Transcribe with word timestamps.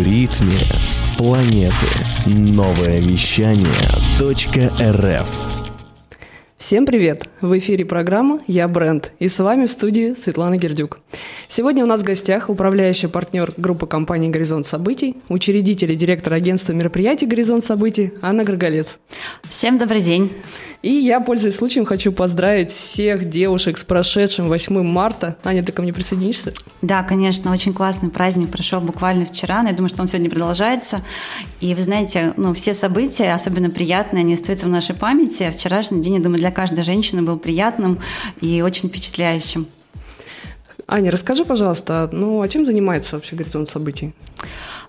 В 0.00 0.02
ритме 0.02 0.56
планеты. 1.18 1.74
Новое 2.24 3.00
вещание 3.00 3.66
.рф 4.18 5.28
Всем 6.56 6.86
привет! 6.86 7.28
В 7.42 7.58
эфире 7.58 7.84
программа 7.84 8.40
«Я 8.46 8.66
бренд» 8.66 9.12
и 9.18 9.28
с 9.28 9.38
вами 9.40 9.66
в 9.66 9.70
студии 9.70 10.14
Светлана 10.14 10.56
Гердюк. 10.56 11.00
Сегодня 11.48 11.84
у 11.84 11.86
нас 11.86 12.00
в 12.00 12.04
гостях 12.04 12.48
управляющий 12.48 13.08
партнер 13.08 13.52
группы 13.58 13.86
компаний 13.86 14.30
«Горизонт 14.30 14.64
событий», 14.64 15.16
учредитель 15.28 15.92
и 15.92 15.96
директор 15.96 16.32
агентства 16.32 16.72
мероприятий 16.72 17.26
«Горизонт 17.26 17.62
событий» 17.62 18.12
Анна 18.22 18.42
Гроголец. 18.42 18.98
Всем 19.42 19.76
добрый 19.76 20.00
день! 20.00 20.32
И 20.82 20.92
я, 20.92 21.20
пользуясь 21.20 21.56
случаем, 21.56 21.84
хочу 21.84 22.10
поздравить 22.10 22.70
всех 22.70 23.28
девушек 23.28 23.76
с 23.76 23.84
прошедшим 23.84 24.48
8 24.48 24.82
марта. 24.82 25.36
Аня, 25.44 25.62
ты 25.62 25.72
ко 25.72 25.82
мне 25.82 25.92
присоединишься? 25.92 26.54
Да, 26.80 27.02
конечно, 27.02 27.52
очень 27.52 27.74
классный 27.74 28.08
праздник 28.08 28.48
прошел 28.48 28.80
буквально 28.80 29.26
вчера, 29.26 29.62
но 29.62 29.68
я 29.68 29.74
думаю, 29.74 29.90
что 29.90 30.00
он 30.00 30.08
сегодня 30.08 30.30
продолжается. 30.30 31.02
И 31.60 31.74
вы 31.74 31.82
знаете, 31.82 32.32
ну, 32.38 32.54
все 32.54 32.72
события, 32.72 33.34
особенно 33.34 33.68
приятные, 33.68 34.22
они 34.22 34.32
остаются 34.32 34.66
в 34.66 34.70
нашей 34.70 34.94
памяти. 34.94 35.52
Вчерашний 35.54 36.00
день, 36.00 36.14
я 36.14 36.20
думаю, 36.20 36.38
для 36.38 36.50
каждой 36.50 36.82
женщины 36.82 37.20
был 37.20 37.38
приятным 37.38 37.98
и 38.40 38.62
очень 38.62 38.88
впечатляющим. 38.88 39.66
Аня, 40.86 41.10
расскажи, 41.10 41.44
пожалуйста, 41.44 42.08
ну, 42.10 42.40
а 42.40 42.48
чем 42.48 42.64
занимается 42.64 43.16
вообще 43.16 43.36
«Горизонт 43.36 43.68
событий»? 43.68 44.14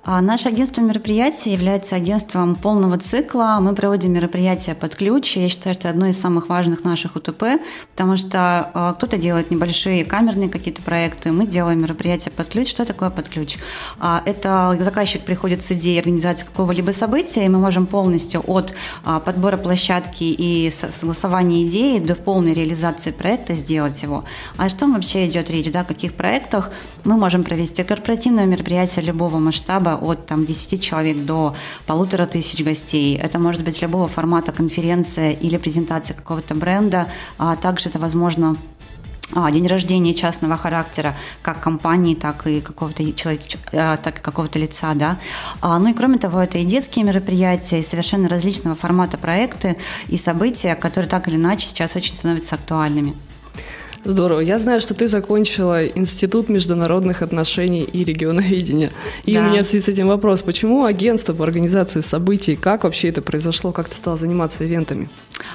А 0.04 0.20
наше 0.20 0.50
агентство 0.50 0.82
мероприятий 0.82 1.52
является 1.52 1.96
агентством 1.96 2.56
полного 2.56 2.98
цикла. 2.98 3.60
Мы 3.62 3.76
проводим 3.76 4.14
мероприятия 4.14 4.74
под 4.74 4.96
ключ. 4.96 5.38
Я 5.38 5.48
считаю, 5.48 5.76
что 5.76 5.88
это 5.88 5.90
одно 5.90 6.08
из 6.08 6.20
самых 6.20 6.50
важных 6.50 6.84
наших 6.84 7.16
УТП, 7.16 7.44
потому 7.92 8.18
что 8.18 8.72
а, 8.74 8.94
кто-то 8.94 9.18
делает 9.18 9.52
небольшие 9.52 10.04
камерные 10.04 10.50
какие-то 10.50 10.82
проекты, 10.82 11.32
мы 11.32 11.46
делаем 11.46 11.82
мероприятия 11.82 12.32
под 12.32 12.50
ключ. 12.50 12.70
Что 12.70 12.84
такое 12.84 13.12
под 13.12 13.30
ключ? 13.30 13.58
А, 14.00 14.24
это 14.26 14.76
заказчик 14.80 15.22
приходит 15.22 15.62
с 15.62 15.72
идеей 15.74 16.00
организации 16.00 16.46
какого-либо 16.46 16.92
события, 16.92 17.46
и 17.46 17.50
мы 17.50 17.60
можем 17.60 17.86
полностью 17.86 18.44
от 18.48 18.74
подбора 19.04 19.58
площадки 19.58 20.24
и 20.24 20.72
согласования 20.72 21.68
идеи 21.68 22.00
до 22.00 22.16
полной 22.16 22.54
реализации 22.54 23.12
проекта 23.12 23.54
сделать 23.54 24.02
его. 24.02 24.24
А 24.58 24.68
что 24.70 24.88
вообще 24.88 25.28
идет 25.28 25.52
речь? 25.52 25.72
Да, 25.72 25.82
о 25.82 25.84
каких 25.84 26.14
проектах 26.14 26.72
мы 27.04 27.18
можем 27.18 27.44
провести 27.44 27.84
корпоративное 27.84 28.46
мероприятие 28.46 29.06
любого 29.06 29.38
масштаба, 29.38 29.51
от 29.96 30.26
там, 30.26 30.46
10 30.46 30.82
человек 30.82 31.18
до 31.26 31.56
полутора 31.86 32.26
тысяч 32.26 32.64
гостей. 32.64 33.18
Это 33.18 33.40
может 33.40 33.64
быть 33.64 33.82
любого 33.82 34.08
формата 34.08 34.52
конференция 34.52 35.32
или 35.32 35.58
презентация 35.58 36.16
какого-то 36.16 36.56
бренда. 36.56 37.08
А 37.38 37.56
также 37.56 37.90
это 37.90 38.00
возможно 38.00 38.58
а, 39.34 39.50
день 39.52 39.68
рождения 39.68 40.14
частного 40.14 40.58
характера, 40.58 41.16
как 41.42 41.62
компании, 41.62 42.16
так 42.16 42.48
и 42.48 42.60
какого-то 42.60 43.14
человека, 43.14 43.58
так 44.04 44.20
и 44.20 44.22
какого-то 44.22 44.60
лица, 44.60 44.94
да. 44.94 45.18
А, 45.62 45.80
ну 45.80 45.90
и 45.90 45.94
кроме 45.94 46.18
того, 46.18 46.40
это 46.40 46.58
и 46.58 46.66
детские 46.66 47.06
мероприятия, 47.06 47.80
и 47.80 47.84
совершенно 47.84 48.28
различного 48.28 48.76
формата 48.76 49.18
проекты 49.18 49.78
и 50.08 50.18
события, 50.18 50.76
которые 50.76 51.10
так 51.10 51.28
или 51.28 51.36
иначе 51.36 51.66
сейчас 51.66 51.96
очень 51.96 52.16
становятся 52.16 52.56
актуальными. 52.56 53.16
Здорово. 54.04 54.40
Я 54.40 54.58
знаю, 54.58 54.82
что 54.82 54.96
ты 54.96 55.08
закончила 55.08 55.86
Институт 55.86 56.50
международных 56.50 57.22
отношений 57.22 57.84
и 57.84 58.04
регионоведения. 58.04 58.90
И 59.26 59.36
да. 59.36 59.42
у 59.42 59.44
меня 59.44 59.62
в 59.62 59.68
связи 59.68 59.86
с 59.86 59.90
этим 59.90 60.08
вопрос. 60.08 60.42
Почему 60.42 60.86
агентство 60.86 61.34
по 61.34 61.44
организации 61.44 62.02
событий? 62.02 62.56
Как 62.56 62.84
вообще 62.84 63.10
это 63.10 63.22
произошло? 63.22 63.72
Как 63.72 63.90
ты 63.90 63.96
стала 63.96 64.18
заниматься 64.18 64.66
ивентами? 64.66 65.08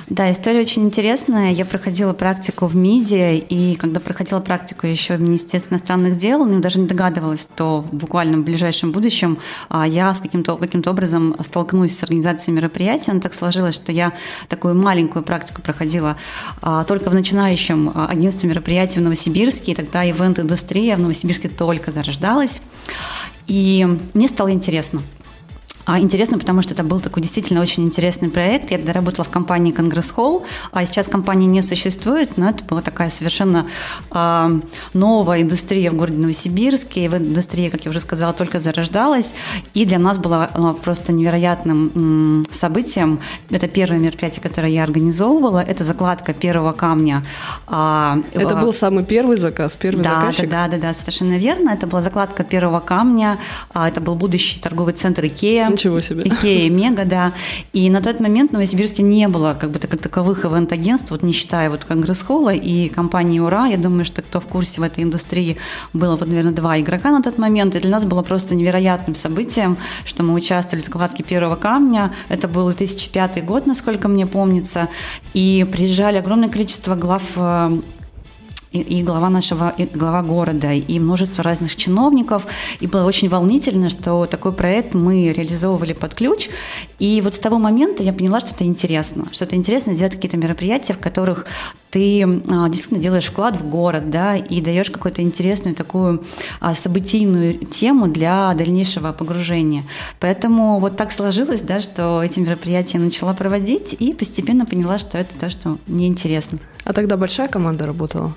Да, 0.08 0.30
история 0.30 0.60
очень 0.60 0.84
интересная. 0.84 1.50
Я 1.50 1.64
проходила 1.64 2.12
практику 2.12 2.66
в 2.66 2.76
МИДе, 2.76 3.38
и 3.38 3.74
когда 3.74 3.98
проходила 3.98 4.40
практику 4.40 4.86
еще 4.86 5.16
в 5.16 5.20
Министерстве 5.20 5.74
иностранных 5.74 6.16
дел, 6.16 6.44
ну, 6.44 6.60
даже 6.60 6.78
не 6.78 6.86
догадывалась, 6.86 7.42
что 7.42 7.84
буквально 7.90 8.38
в 8.38 8.44
ближайшем 8.44 8.92
будущем 8.92 9.38
а, 9.68 9.86
я 9.86 10.14
с 10.14 10.20
каким-то 10.20 10.56
каким 10.56 10.82
образом 10.86 11.34
столкнусь 11.42 11.96
с 11.96 12.02
организацией 12.04 12.54
мероприятий. 12.54 13.10
Но 13.12 13.20
так 13.20 13.34
сложилось, 13.34 13.74
что 13.74 13.90
я 13.90 14.12
такую 14.48 14.74
маленькую 14.76 15.24
практику 15.24 15.62
проходила 15.62 16.16
а, 16.62 16.84
только 16.84 17.10
в 17.10 17.14
начинающем 17.14 17.90
а, 17.94 18.08
агентстве 18.36 18.48
мероприятий 18.48 18.98
в 18.98 19.02
Новосибирске, 19.02 19.72
и 19.72 19.74
тогда 19.74 20.08
ивент-индустрия 20.08 20.96
в 20.96 21.00
Новосибирске 21.00 21.48
только 21.48 21.92
зарождалась. 21.92 22.60
И 23.46 23.86
мне 24.14 24.28
стало 24.28 24.52
интересно– 24.52 25.02
а 25.86 26.00
интересно, 26.00 26.36
потому 26.36 26.62
что 26.62 26.74
это 26.74 26.82
был 26.82 26.98
такой 26.98 27.22
действительно 27.22 27.60
очень 27.60 27.84
интересный 27.84 28.28
проект. 28.28 28.72
Я 28.72 28.78
тогда 28.78 28.92
работала 28.92 29.24
в 29.24 29.28
компании 29.28 29.70
Конгресс 29.70 30.10
Холл, 30.10 30.44
а 30.72 30.84
сейчас 30.84 31.06
компания 31.06 31.46
не 31.46 31.62
существует, 31.62 32.36
но 32.36 32.50
это 32.50 32.64
была 32.64 32.82
такая 32.82 33.08
совершенно 33.08 33.66
э, 34.10 34.60
новая 34.94 35.42
индустрия 35.42 35.92
в 35.92 35.94
городе 35.94 36.18
Новосибирске. 36.18 37.04
И 37.04 37.08
в 37.08 37.14
индустрии, 37.14 37.68
как 37.68 37.84
я 37.84 37.90
уже 37.90 38.00
сказала, 38.00 38.32
только 38.32 38.58
зарождалась. 38.58 39.32
И 39.74 39.84
для 39.84 40.00
нас 40.00 40.18
было 40.18 40.50
ну, 40.56 40.74
просто 40.74 41.12
невероятным 41.12 41.92
м, 41.94 42.46
событием. 42.50 43.20
Это 43.50 43.68
первое 43.68 44.00
мероприятие, 44.00 44.42
которое 44.42 44.72
я 44.72 44.82
организовывала. 44.82 45.60
Это 45.60 45.84
закладка 45.84 46.34
первого 46.34 46.72
камня. 46.72 47.24
А, 47.68 48.18
это 48.32 48.58
а, 48.58 48.60
был 48.60 48.72
самый 48.72 49.04
первый 49.04 49.36
заказ, 49.36 49.76
первый 49.76 50.02
да, 50.02 50.20
заказчик? 50.20 50.50
Да, 50.50 50.66
да, 50.66 50.78
да, 50.78 50.94
совершенно 50.94 51.38
верно. 51.38 51.70
Это 51.70 51.86
была 51.86 52.02
закладка 52.02 52.42
первого 52.42 52.80
камня. 52.80 53.38
А, 53.72 53.86
это 53.86 54.00
был 54.00 54.16
будущий 54.16 54.58
торговый 54.58 54.92
центр 54.92 55.26
Икея. 55.26 55.75
Ничего 55.76 56.00
себе. 56.00 56.22
Икея, 56.24 56.70
Мега, 56.70 57.04
да. 57.04 57.32
И 57.74 57.90
на 57.90 58.00
тот 58.00 58.18
момент 58.18 58.50
в 58.50 58.54
Новосибирске 58.54 59.02
не 59.02 59.28
было 59.28 59.54
как 59.60 59.70
бы 59.70 59.78
как 59.78 60.00
таковых 60.00 60.46
ивент-агентств, 60.46 61.10
вот 61.10 61.22
не 61.22 61.32
считая 61.32 61.68
вот 61.68 61.84
Конгресс-холла 61.84 62.54
и 62.54 62.88
компании 62.88 63.40
«Ура». 63.40 63.66
Я 63.66 63.76
думаю, 63.76 64.06
что 64.06 64.22
кто 64.22 64.40
в 64.40 64.46
курсе 64.46 64.80
в 64.80 64.84
этой 64.84 65.04
индустрии, 65.04 65.58
было 65.92 66.16
вот, 66.16 66.28
наверное, 66.28 66.54
два 66.54 66.80
игрока 66.80 67.10
на 67.10 67.22
тот 67.22 67.36
момент. 67.36 67.76
И 67.76 67.80
для 67.80 67.90
нас 67.90 68.06
было 68.06 68.22
просто 68.22 68.54
невероятным 68.54 69.14
событием, 69.14 69.76
что 70.06 70.22
мы 70.22 70.32
участвовали 70.32 70.80
в 70.80 70.86
закладке 70.86 71.22
первого 71.22 71.56
камня. 71.56 72.14
Это 72.30 72.48
был 72.48 72.68
2005 72.68 73.44
год, 73.44 73.66
насколько 73.66 74.08
мне 74.08 74.26
помнится. 74.26 74.88
И 75.34 75.66
приезжали 75.70 76.16
огромное 76.16 76.48
количество 76.48 76.94
глав 76.94 77.22
э, 77.36 77.76
и, 78.80 79.02
глава 79.02 79.30
нашего, 79.30 79.72
и 79.76 79.84
глава 79.86 80.22
города, 80.22 80.72
и 80.72 80.98
множество 80.98 81.42
разных 81.42 81.76
чиновников. 81.76 82.46
И 82.80 82.86
было 82.86 83.04
очень 83.04 83.28
волнительно, 83.28 83.90
что 83.90 84.26
такой 84.26 84.52
проект 84.52 84.94
мы 84.94 85.32
реализовывали 85.32 85.92
под 85.92 86.14
ключ. 86.14 86.48
И 86.98 87.20
вот 87.22 87.34
с 87.34 87.38
того 87.38 87.58
момента 87.58 88.02
я 88.02 88.12
поняла, 88.12 88.40
что 88.40 88.54
это 88.54 88.64
интересно. 88.64 89.26
Что 89.32 89.44
это 89.44 89.56
интересно 89.56 89.94
сделать 89.94 90.14
какие-то 90.14 90.36
мероприятия, 90.36 90.94
в 90.94 90.98
которых 90.98 91.46
ты 91.90 92.22
а, 92.22 92.68
действительно 92.68 93.00
делаешь 93.00 93.26
вклад 93.26 93.56
в 93.56 93.68
город, 93.68 94.10
да, 94.10 94.36
и 94.36 94.60
даешь 94.60 94.90
какую-то 94.90 95.22
интересную 95.22 95.74
такую 95.74 96.24
а, 96.60 96.74
событийную 96.74 97.58
тему 97.58 98.06
для 98.08 98.52
дальнейшего 98.54 99.12
погружения. 99.12 99.82
Поэтому 100.20 100.78
вот 100.78 100.96
так 100.96 101.12
сложилось, 101.12 101.62
да, 101.62 101.80
что 101.80 102.22
эти 102.22 102.38
мероприятия 102.38 102.98
начала 102.98 103.32
проводить 103.34 103.96
и 103.98 104.12
постепенно 104.12 104.66
поняла, 104.66 104.98
что 104.98 105.16
это 105.18 105.38
то, 105.38 105.48
что 105.48 105.78
мне 105.86 106.06
интересно. 106.06 106.58
А 106.84 106.92
тогда 106.92 107.16
большая 107.16 107.48
команда 107.48 107.86
работала? 107.86 108.32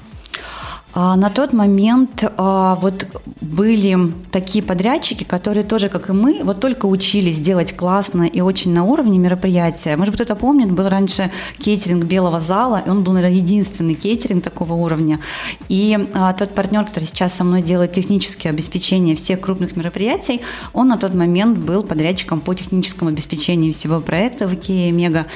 А, 0.94 1.16
на 1.16 1.30
тот 1.30 1.54
момент 1.54 2.24
а, 2.38 2.76
вот 2.76 3.06
были 3.42 3.98
такие 4.32 4.64
подрядчики, 4.64 5.24
которые 5.24 5.64
тоже, 5.64 5.88
как 5.88 6.10
и 6.10 6.14
мы, 6.14 6.42
вот 6.44 6.60
только 6.60 6.88
учились 6.88 7.40
делать 7.40 7.76
классно 7.76 8.24
и 8.24 8.42
очень 8.42 8.74
на 8.74 8.84
уровне 8.84 9.20
мероприятия. 9.20 9.96
Может 9.98 10.14
быть, 10.14 10.22
кто-то 10.22 10.40
помнит, 10.40 10.72
был 10.72 10.90
раньше 10.90 11.32
кейтеринг 11.60 12.06
Белого 12.06 12.40
зала, 12.40 12.82
и 12.86 12.90
он 12.90 13.04
был, 13.04 13.14
наверное, 13.14 13.38
единственный 13.38 13.94
кейтеринг 13.94 14.44
такого 14.44 14.74
уровня. 14.74 15.20
И 15.68 16.08
а, 16.14 16.34
тот 16.34 16.56
партнер, 16.56 16.86
который 16.86 17.06
сейчас 17.06 17.36
со 17.36 17.44
мной 17.44 17.62
делает 17.62 17.94
техническое 17.94 18.50
обеспечение 18.50 19.16
всех 19.16 19.42
крупных 19.42 19.76
мероприятий, 19.76 20.42
он 20.74 20.88
на 20.88 20.98
тот 20.98 21.14
момент 21.14 21.60
был 21.60 21.84
подрядчиком 21.84 22.40
по 22.40 22.56
техническому 22.56 23.12
обеспечению 23.12 23.74
всего 23.74 24.00
проекта 24.00 24.48
в 24.48 24.56
Икее 24.56 24.92
Мега. 24.92 25.28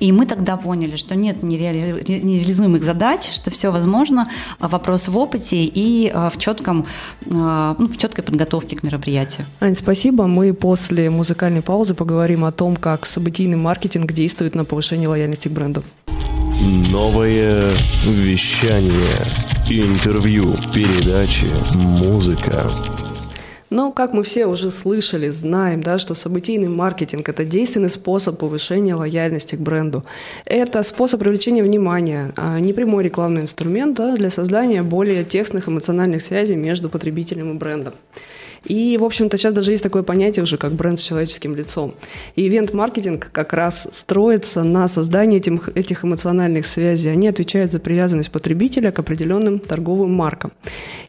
И 0.00 0.10
мы 0.10 0.26
тогда 0.26 0.56
поняли, 0.56 0.96
что 0.96 1.14
нет 1.14 1.42
нереализуемых 1.42 2.82
задач, 2.82 3.30
что 3.30 3.50
все 3.50 3.70
возможно. 3.70 4.28
Вопрос 4.58 5.01
вопрос 5.02 5.08
в 5.08 5.18
опыте 5.18 5.64
и 5.64 6.10
а, 6.12 6.30
в, 6.30 6.38
четком, 6.38 6.86
а, 7.32 7.76
ну, 7.78 7.88
в 7.88 7.96
четкой 7.98 8.24
подготовке 8.24 8.76
к 8.76 8.82
мероприятию. 8.82 9.46
Ань, 9.60 9.74
спасибо. 9.74 10.26
Мы 10.26 10.54
после 10.54 11.10
музыкальной 11.10 11.62
паузы 11.62 11.94
поговорим 11.94 12.44
о 12.44 12.52
том, 12.52 12.76
как 12.76 13.06
событийный 13.06 13.56
маркетинг 13.56 14.12
действует 14.12 14.54
на 14.54 14.64
повышение 14.64 15.08
лояльности 15.08 15.48
к 15.48 15.52
бренду. 15.52 15.82
Новое 16.90 17.70
вещание, 18.04 19.26
интервью, 19.68 20.56
передачи, 20.72 21.46
музыка. 21.74 22.70
Но, 23.72 23.90
как 23.90 24.12
мы 24.12 24.22
все 24.22 24.44
уже 24.44 24.70
слышали, 24.70 25.30
знаем, 25.30 25.82
да, 25.82 25.98
что 25.98 26.12
событийный 26.14 26.68
маркетинг– 26.68 27.26
это 27.30 27.46
действенный 27.46 27.88
способ 27.88 28.38
повышения 28.38 28.94
лояльности 28.94 29.56
к 29.56 29.60
бренду. 29.60 30.04
Это 30.44 30.82
способ 30.82 31.20
привлечения 31.20 31.62
внимания, 31.62 32.34
а 32.36 32.60
не 32.60 32.74
прямой 32.74 33.02
рекламный 33.04 33.40
инструмент 33.40 33.96
да, 33.96 34.14
для 34.14 34.28
создания 34.28 34.82
более 34.82 35.24
тесных 35.24 35.70
эмоциональных 35.70 36.20
связей 36.20 36.54
между 36.54 36.90
потребителем 36.90 37.52
и 37.52 37.58
брендом. 37.58 37.94
И, 38.64 38.96
в 38.98 39.04
общем-то, 39.04 39.36
сейчас 39.36 39.54
даже 39.54 39.72
есть 39.72 39.82
такое 39.82 40.02
понятие 40.02 40.42
уже, 40.42 40.56
как 40.56 40.72
бренд 40.72 41.00
с 41.00 41.02
человеческим 41.02 41.54
лицом. 41.54 41.94
И 42.36 42.46
ивент-маркетинг 42.46 43.30
как 43.32 43.52
раз 43.52 43.88
строится 43.90 44.62
на 44.62 44.88
создании 44.88 45.38
этих, 45.38 45.68
этих 45.74 46.04
эмоциональных 46.04 46.66
связей. 46.66 47.10
Они 47.10 47.28
отвечают 47.28 47.72
за 47.72 47.80
привязанность 47.80 48.30
потребителя 48.30 48.92
к 48.92 48.98
определенным 48.98 49.58
торговым 49.58 50.14
маркам. 50.14 50.52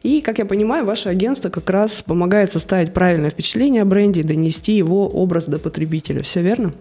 И, 0.02 0.20
как 0.20 0.38
я 0.38 0.44
понимаю, 0.44 0.84
ваше 0.84 1.08
агентство 1.08 1.48
как 1.48 1.70
раз 1.70 2.02
помогает 2.02 2.50
составить 2.50 2.92
правильное 2.92 3.30
впечатление 3.30 3.82
о 3.82 3.84
бренде 3.84 4.20
и 4.20 4.24
донести 4.24 4.72
его 4.72 5.06
образ 5.08 5.46
до 5.46 5.58
потребителя. 5.58 6.22
Все 6.22 6.42
верно? 6.42 6.74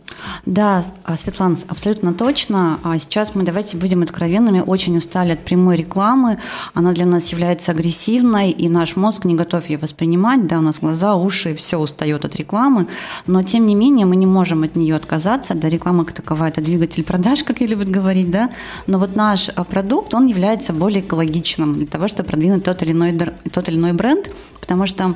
Да, 0.46 0.86
а, 1.04 1.18
Светлана, 1.18 1.58
абсолютно 1.68 2.14
точно. 2.14 2.80
А 2.84 2.98
сейчас 2.98 3.36
мы 3.36 3.44
давайте 3.44 3.78
будем 3.78 4.02
откровенными, 4.02 4.64
очень 4.66 4.98
устали 4.98 5.34
от 5.34 5.40
прямой 5.40 5.76
рекламы. 5.76 6.40
Она 6.74 6.94
для 6.94 7.06
нас 7.06 7.32
является 7.32 7.72
агрессивной, 7.72 8.52
и 8.52 8.70
наш 8.70 8.96
мозг 8.96 9.26
не 9.26 9.36
готов 9.36 9.70
ее 9.70 9.78
воспринимать. 9.78 10.48
Да, 10.48 10.63
нас 10.64 10.80
глаза, 10.80 11.16
уши, 11.16 11.56
все 11.56 11.78
устает 11.78 12.26
от 12.26 12.36
рекламы. 12.36 12.88
Но, 13.28 13.44
тем 13.44 13.66
не 13.66 13.76
менее, 13.76 14.06
мы 14.06 14.16
не 14.16 14.26
можем 14.26 14.64
от 14.64 14.76
нее 14.76 14.96
отказаться. 14.96 15.54
Да, 15.56 15.70
реклама 15.70 16.06
как 16.06 16.16
таковая– 16.16 16.50
это 16.52 16.62
двигатель 16.62 17.04
продаж, 17.04 17.44
как 17.44 17.62
я 17.62 17.68
любят 17.68 17.90
говорить, 17.90 18.32
да. 18.32 18.50
Но 18.88 19.00
вот 19.00 19.16
наш 19.16 19.50
а, 19.56 19.64
продукт, 19.64 20.14
он 20.14 20.28
является 20.28 20.74
более 20.74 21.02
экологичным 21.02 21.76
для 21.76 21.88
того, 21.88 22.08
чтобы 22.08 22.30
продвинуть 22.30 22.64
тот 22.64 22.82
или 22.82 22.92
иной, 22.92 23.18
тот 23.52 23.70
или 23.70 23.78
иной 23.78 23.94
бренд, 23.94 24.32
потому 24.60 24.88
что 24.88 25.14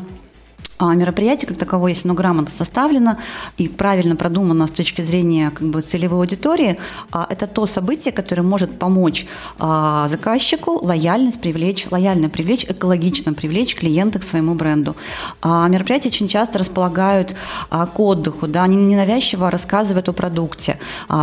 а 0.80 0.94
мероприятие 0.94 1.48
как 1.48 1.58
таковое, 1.58 1.94
если 1.94 2.08
оно 2.08 2.16
грамотно 2.16 2.52
составлено 2.52 3.18
и 3.58 3.68
правильно 3.68 4.16
продумано 4.16 4.68
с 4.68 4.72
точки 4.72 5.02
зрения 5.02 5.50
как 5.50 5.68
бы, 5.68 5.82
целевой 5.82 6.20
аудитории, 6.20 6.78
а, 7.12 7.26
это 7.30 7.48
то 7.48 7.66
событие, 7.66 8.12
которое 8.12 8.44
может 8.44 8.78
помочь 8.78 9.26
а, 9.58 10.08
заказчику 10.08 10.80
лояльность 10.84 11.42
привлечь, 11.42 11.88
лояльно 11.90 12.30
привлечь, 12.30 12.66
экологично 12.66 13.34
привлечь 13.34 13.76
клиента 13.76 14.20
к 14.20 14.24
своему 14.24 14.54
бренду. 14.54 14.96
Мероприятия 15.44 16.10
очень 16.10 16.28
часто 16.28 16.60
располагают 16.60 17.36
к 17.70 18.00
отдыху, 18.00 18.48
да, 18.48 18.64
они 18.64 18.76
ненавязчиво 18.76 19.50
рассказывают 19.50 20.10
о 20.10 20.14
продукте. 20.14 20.78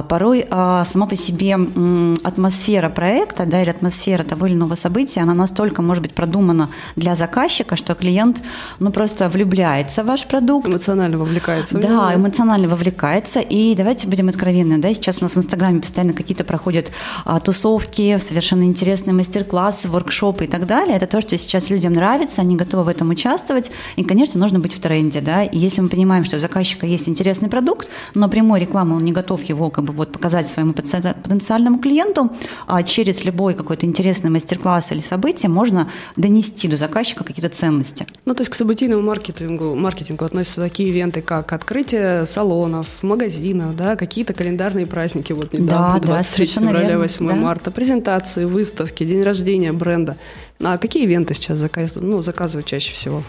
Порой 0.08 0.46
сама 0.50 1.06
по 1.06 1.16
себе 1.16 1.54
атмосфера 2.24 2.88
проекта 2.88 3.46
да, 3.46 3.62
или 3.62 3.70
атмосфера 3.70 4.24
того 4.24 4.46
или 4.46 4.54
иного 4.54 4.74
события, 4.74 5.20
она 5.20 5.34
настолько 5.34 5.82
может 5.82 6.02
быть 6.02 6.14
продумана 6.14 6.68
для 6.96 7.14
заказчика, 7.14 7.76
что 7.76 7.94
клиент 7.94 8.40
ну, 8.78 8.90
просто 8.90 9.28
влюбляется 9.28 9.43
влюбляется 9.44 10.02
в 10.02 10.06
ваш 10.06 10.26
продукт. 10.26 10.66
Эмоционально 10.66 11.18
вовлекается. 11.18 11.78
Да, 11.78 12.14
эмоционально 12.14 12.68
вовлекается. 12.68 13.40
И 13.40 13.74
давайте 13.74 14.08
будем 14.08 14.28
откровенны, 14.28 14.78
да, 14.78 14.92
сейчас 14.94 15.18
у 15.20 15.24
нас 15.24 15.34
в 15.36 15.38
Инстаграме 15.38 15.80
постоянно 15.80 16.14
какие-то 16.14 16.44
проходят 16.44 16.90
а, 17.24 17.40
тусовки, 17.40 18.18
совершенно 18.18 18.64
интересные 18.64 19.14
мастер-классы, 19.14 19.88
воркшопы 19.88 20.44
и 20.44 20.46
так 20.46 20.66
далее. 20.66 20.96
Это 20.96 21.06
то, 21.06 21.20
что 21.20 21.36
сейчас 21.36 21.70
людям 21.70 21.92
нравится, 21.92 22.40
они 22.40 22.56
готовы 22.56 22.84
в 22.84 22.88
этом 22.88 23.10
участвовать. 23.10 23.70
И, 23.96 24.04
конечно, 24.04 24.40
нужно 24.40 24.58
быть 24.58 24.74
в 24.74 24.80
тренде, 24.80 25.20
да. 25.20 25.44
И 25.44 25.58
если 25.58 25.82
мы 25.82 25.88
понимаем, 25.88 26.24
что 26.24 26.36
у 26.36 26.38
заказчика 26.38 26.86
есть 26.86 27.08
интересный 27.08 27.48
продукт, 27.48 27.88
но 28.14 28.28
прямой 28.28 28.60
рекламы 28.60 28.96
он 28.96 29.04
не 29.04 29.12
готов 29.12 29.42
его 29.42 29.70
как 29.70 29.84
бы 29.84 29.92
вот 29.92 30.12
показать 30.12 30.48
своему 30.48 30.72
потенциальному 30.72 31.78
клиенту, 31.78 32.30
а 32.66 32.82
через 32.82 33.24
любой 33.24 33.54
какой-то 33.54 33.84
интересный 33.84 34.30
мастер-класс 34.30 34.92
или 34.92 35.00
событие 35.00 35.50
можно 35.50 35.90
донести 36.16 36.68
до 36.68 36.76
заказчика 36.76 37.24
какие-то 37.24 37.54
ценности. 37.54 38.06
Ну, 38.24 38.34
то 38.34 38.40
есть 38.40 38.50
к 38.50 38.54
событийному 38.54 39.02
маркетингу 39.02 39.33
маркетингу, 39.34 39.74
маркетингу 39.74 40.24
относятся 40.24 40.60
такие 40.60 40.90
ивенты, 40.90 41.20
как 41.20 41.52
открытие 41.52 42.26
салонов, 42.26 43.02
магазинов, 43.02 43.76
да, 43.76 43.96
какие-то 43.96 44.32
календарные 44.32 44.86
праздники, 44.86 45.32
вот 45.32 45.52
недавно, 45.52 46.00
да, 46.00 46.06
23 46.06 46.46
да, 46.46 46.52
февраля, 46.52 46.98
8 46.98 47.26
да. 47.26 47.34
марта, 47.34 47.70
презентации, 47.70 48.44
выставки, 48.44 49.04
день 49.04 49.22
рождения 49.22 49.72
бренда. 49.72 50.16
А 50.62 50.78
какие 50.78 51.04
ивенты 51.04 51.34
сейчас 51.34 51.58
заказывают, 51.58 52.08
ну, 52.08 52.22
заказывают 52.22 52.66
чаще 52.66 52.92
всего? 52.94 53.22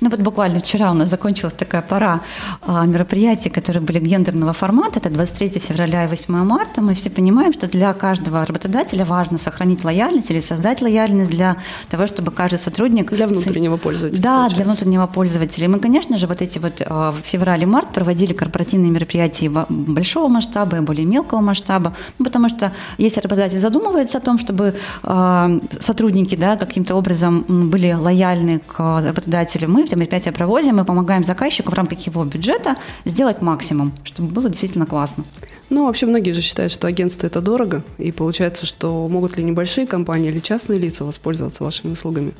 Ну 0.00 0.10
вот 0.10 0.20
буквально 0.20 0.60
вчера 0.60 0.90
у 0.90 0.94
нас 0.94 1.08
закончилась 1.08 1.54
такая 1.54 1.82
пора 1.82 2.20
а, 2.62 2.84
мероприятий, 2.86 3.48
которые 3.48 3.82
были 3.82 3.98
гендерного 3.98 4.52
формата. 4.52 4.98
Это 4.98 5.10
23 5.10 5.60
февраля 5.60 6.04
и 6.04 6.08
8 6.08 6.34
марта. 6.44 6.82
Мы 6.82 6.94
все 6.94 7.10
понимаем, 7.10 7.52
что 7.52 7.66
для 7.66 7.92
каждого 7.92 8.44
работодателя 8.44 9.04
важно 9.04 9.38
сохранить 9.38 9.84
лояльность 9.84 10.30
или 10.30 10.40
создать 10.40 10.82
лояльность 10.82 11.30
для 11.30 11.56
того, 11.88 12.06
чтобы 12.06 12.30
каждый 12.30 12.58
сотрудник... 12.58 13.12
Для 13.12 13.26
внутреннего 13.26 13.76
пользователя. 13.76 14.20
Да, 14.20 14.30
получается. 14.30 14.56
для 14.56 14.64
внутреннего 14.64 15.06
пользователя. 15.06 15.64
И 15.64 15.68
мы, 15.68 15.78
конечно 15.80 16.18
же, 16.18 16.26
вот 16.26 16.42
эти 16.42 16.58
вот 16.58 16.82
а, 16.84 17.12
в 17.12 17.18
феврале 17.26 17.62
и 17.62 17.66
март 17.66 17.92
проводили 17.92 18.32
корпоративные 18.32 18.90
мероприятия 18.90 19.48
большого 19.48 20.28
масштаба 20.28 20.76
и 20.76 20.80
более 20.80 21.06
мелкого 21.06 21.40
масштаба, 21.40 21.94
ну, 22.18 22.24
потому 22.24 22.48
что 22.48 22.72
если 22.98 23.20
работодатель 23.20 23.60
задумывается 23.60 24.18
о 24.18 24.20
том, 24.20 24.38
чтобы 24.38 24.74
а, 25.02 25.50
сотрудники 25.80 26.34
да, 26.34 26.56
каким-то 26.56 26.94
образом 26.94 27.44
были 27.48 27.92
лояльны 27.92 28.60
к 28.60 28.78
работодателю, 28.78 29.68
мы 29.68 29.85
это 29.86 29.96
мероприятие 29.96 30.32
проводим, 30.32 30.76
мы 30.76 30.84
помогаем 30.84 31.24
заказчику 31.24 31.70
в 31.70 31.74
рамках 31.74 32.00
его 32.06 32.24
бюджета 32.24 32.76
сделать 33.04 33.42
максимум, 33.42 33.92
чтобы 34.04 34.32
было 34.32 34.48
действительно 34.48 34.86
классно. 34.86 35.24
Ну, 35.70 35.86
вообще 35.86 36.06
многие 36.06 36.32
же 36.32 36.42
считают, 36.42 36.70
что 36.72 36.86
агентство 36.86 37.26
это 37.26 37.40
дорого, 37.40 37.82
и 37.98 38.12
получается, 38.12 38.66
что 38.66 39.08
могут 39.08 39.36
ли 39.36 39.44
небольшие 39.44 39.86
компании 39.86 40.30
или 40.30 40.38
частные 40.38 40.78
лица 40.78 41.04
воспользоваться 41.04 41.64
вашими 41.64 41.92
услугами? 41.92 42.32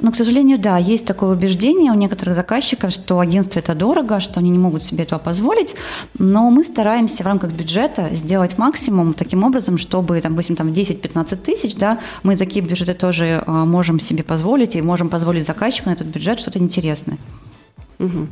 Но, 0.00 0.12
к 0.12 0.16
сожалению, 0.16 0.58
да, 0.58 0.76
есть 0.76 1.06
такое 1.06 1.34
убеждение 1.34 1.90
у 1.90 1.94
некоторых 1.94 2.34
заказчиков, 2.36 2.92
что 2.92 3.18
агентство 3.18 3.58
это 3.58 3.74
дорого, 3.74 4.20
что 4.20 4.40
они 4.40 4.50
не 4.50 4.58
могут 4.58 4.84
себе 4.84 5.04
этого 5.04 5.18
позволить. 5.18 5.74
Но 6.18 6.50
мы 6.50 6.64
стараемся 6.64 7.22
в 7.22 7.26
рамках 7.26 7.52
бюджета 7.52 8.08
сделать 8.12 8.58
максимум 8.58 9.14
таким 9.14 9.44
образом, 9.44 9.78
чтобы, 9.78 10.20
там, 10.20 10.32
допустим, 10.32 10.56
там 10.56 10.68
10-15 10.68 11.36
тысяч, 11.36 11.76
да, 11.76 11.98
мы 12.22 12.36
такие 12.36 12.64
бюджеты 12.64 12.94
тоже 12.94 13.42
а, 13.46 13.64
можем 13.64 13.98
себе 14.00 14.22
позволить 14.22 14.76
и 14.76 14.82
можем 14.82 15.08
позволить 15.08 15.46
заказчику 15.46 15.88
на 15.88 15.94
этот 15.94 16.08
бюджет 16.08 16.40
что-то 16.40 16.58
интересное. 16.58 17.16
Угу. 17.98 18.28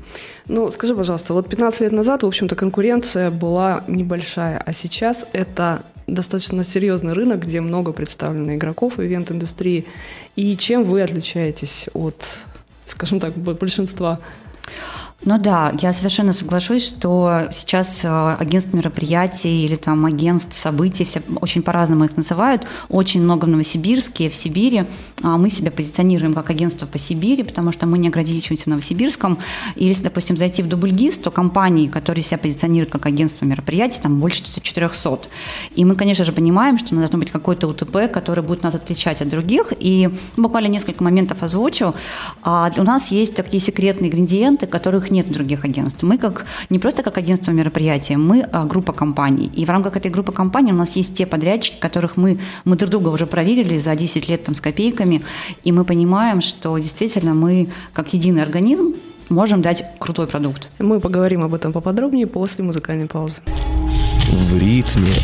Ну, 0.49 0.71
скажи, 0.71 0.95
пожалуйста, 0.95 1.33
вот 1.33 1.49
15 1.49 1.81
лет 1.81 1.93
назад, 1.93 2.23
в 2.23 2.27
общем-то, 2.27 2.55
конкуренция 2.55 3.31
была 3.31 3.83
небольшая, 3.89 4.59
а 4.59 4.73
сейчас 4.73 5.27
это 5.33 5.83
достаточно 6.07 6.65
серьезный 6.65 7.15
рынок, 7.15 7.41
где 7.41 7.61
много 7.61 7.93
представлено 7.93 8.55
игроков 8.55 8.99
ивент-индустрии. 8.99 9.87
И 10.37 10.57
чем 10.57 10.85
вы 10.85 11.03
отличаетесь 11.03 11.87
от, 11.95 12.39
скажем 12.85 13.21
так, 13.21 13.35
большинства 13.35 14.19
ну 15.27 15.39
да, 15.39 15.73
я 15.81 15.93
совершенно 15.95 16.35
соглашусь, 16.35 16.87
что 16.87 17.45
сейчас 17.51 18.05
э, 18.05 18.37
агентств 18.39 18.75
мероприятий 18.75 19.65
или 19.65 19.77
там 19.77 20.05
агентств 20.05 20.55
событий, 20.55 21.05
все 21.07 21.23
очень 21.41 21.63
по-разному 21.63 22.05
их 22.05 22.17
называют, 22.17 22.63
очень 22.91 23.23
много 23.23 23.47
в 23.47 23.49
Новосибирске, 23.49 24.29
в 24.29 24.35
Сибири. 24.35 24.85
А 25.23 25.39
мы 25.39 25.49
себя 25.49 25.71
позиционируем 25.71 26.35
как 26.35 26.51
агентство 26.51 26.85
по 26.85 26.99
Сибири, 26.99 27.43
потому 27.43 27.73
что 27.73 27.87
мы 27.87 27.97
не 27.97 28.09
ограничиваемся 28.09 28.65
в 28.65 28.67
Новосибирском. 28.67 29.39
И 29.77 29.87
если, 29.87 30.03
допустим, 30.03 30.37
зайти 30.37 30.63
в 30.63 30.69
Дубльгиз, 30.69 31.17
то 31.17 31.31
компании, 31.31 31.89
которые 31.89 32.23
себя 32.23 32.37
позиционируют 32.37 32.93
как 32.93 33.07
агентство 33.07 33.47
мероприятий, 33.47 34.01
там 34.03 34.21
больше 34.21 34.43
400. 34.61 35.21
И 35.75 35.85
мы, 35.87 35.97
конечно 35.97 36.27
же, 36.27 36.33
понимаем, 36.33 36.77
что 36.77 36.95
должно 36.95 37.19
быть 37.19 37.31
какой-то 37.31 37.69
УТП, 37.69 38.13
который 38.13 38.45
будет 38.45 38.63
нас 38.63 38.75
отличать 38.75 39.23
от 39.23 39.31
других. 39.31 39.73
И 39.79 40.11
буквально 40.37 40.69
несколько 40.69 41.03
моментов 41.03 41.43
озвучу. 41.43 41.95
А 42.43 42.71
у 42.77 42.83
нас 42.83 43.11
есть 43.11 43.35
такие 43.35 43.63
секретные 43.63 44.11
ингредиенты, 44.11 44.67
которых 44.67 45.14
нет 45.15 45.33
других 45.33 45.65
агентств. 45.65 46.03
Мы 46.03 46.19
как 46.19 46.47
не 46.71 46.79
просто 46.79 47.03
как 47.03 47.19
агентство 47.19 47.53
мероприятия, 47.53 48.17
мы 48.17 48.43
а, 48.53 48.65
группа 48.65 48.93
компаний. 48.93 49.51
И 49.55 49.65
в 49.65 49.71
рамках 49.71 49.97
этой 49.97 50.11
группы 50.11 50.33
компаний 50.33 50.73
у 50.73 50.77
нас 50.77 50.97
есть 50.97 51.15
те 51.15 51.27
подрядчики, 51.27 51.77
которых 51.81 52.17
мы, 52.17 52.39
мы 52.65 52.77
друг 52.77 52.91
друга 52.91 53.09
уже 53.09 53.27
проверили 53.27 53.79
за 53.79 53.95
10 53.95 54.29
лет 54.29 54.45
там, 54.45 54.55
с 54.55 54.61
копейками, 54.61 55.23
и 55.65 55.73
мы 55.73 55.85
понимаем, 55.85 56.43
что 56.43 56.77
действительно 56.79 57.35
мы 57.35 57.69
как 57.93 58.13
единый 58.15 58.43
организм 58.43 58.95
можем 59.31 59.63
дать 59.63 59.85
крутой 59.99 60.27
продукт. 60.27 60.71
Мы 60.79 61.01
поговорим 61.01 61.43
об 61.43 61.55
этом 61.55 61.73
поподробнее 61.73 62.27
после 62.27 62.65
музыкальной 62.65 63.07
паузы. 63.07 63.41
В 64.31 64.59
ритме 64.59 65.15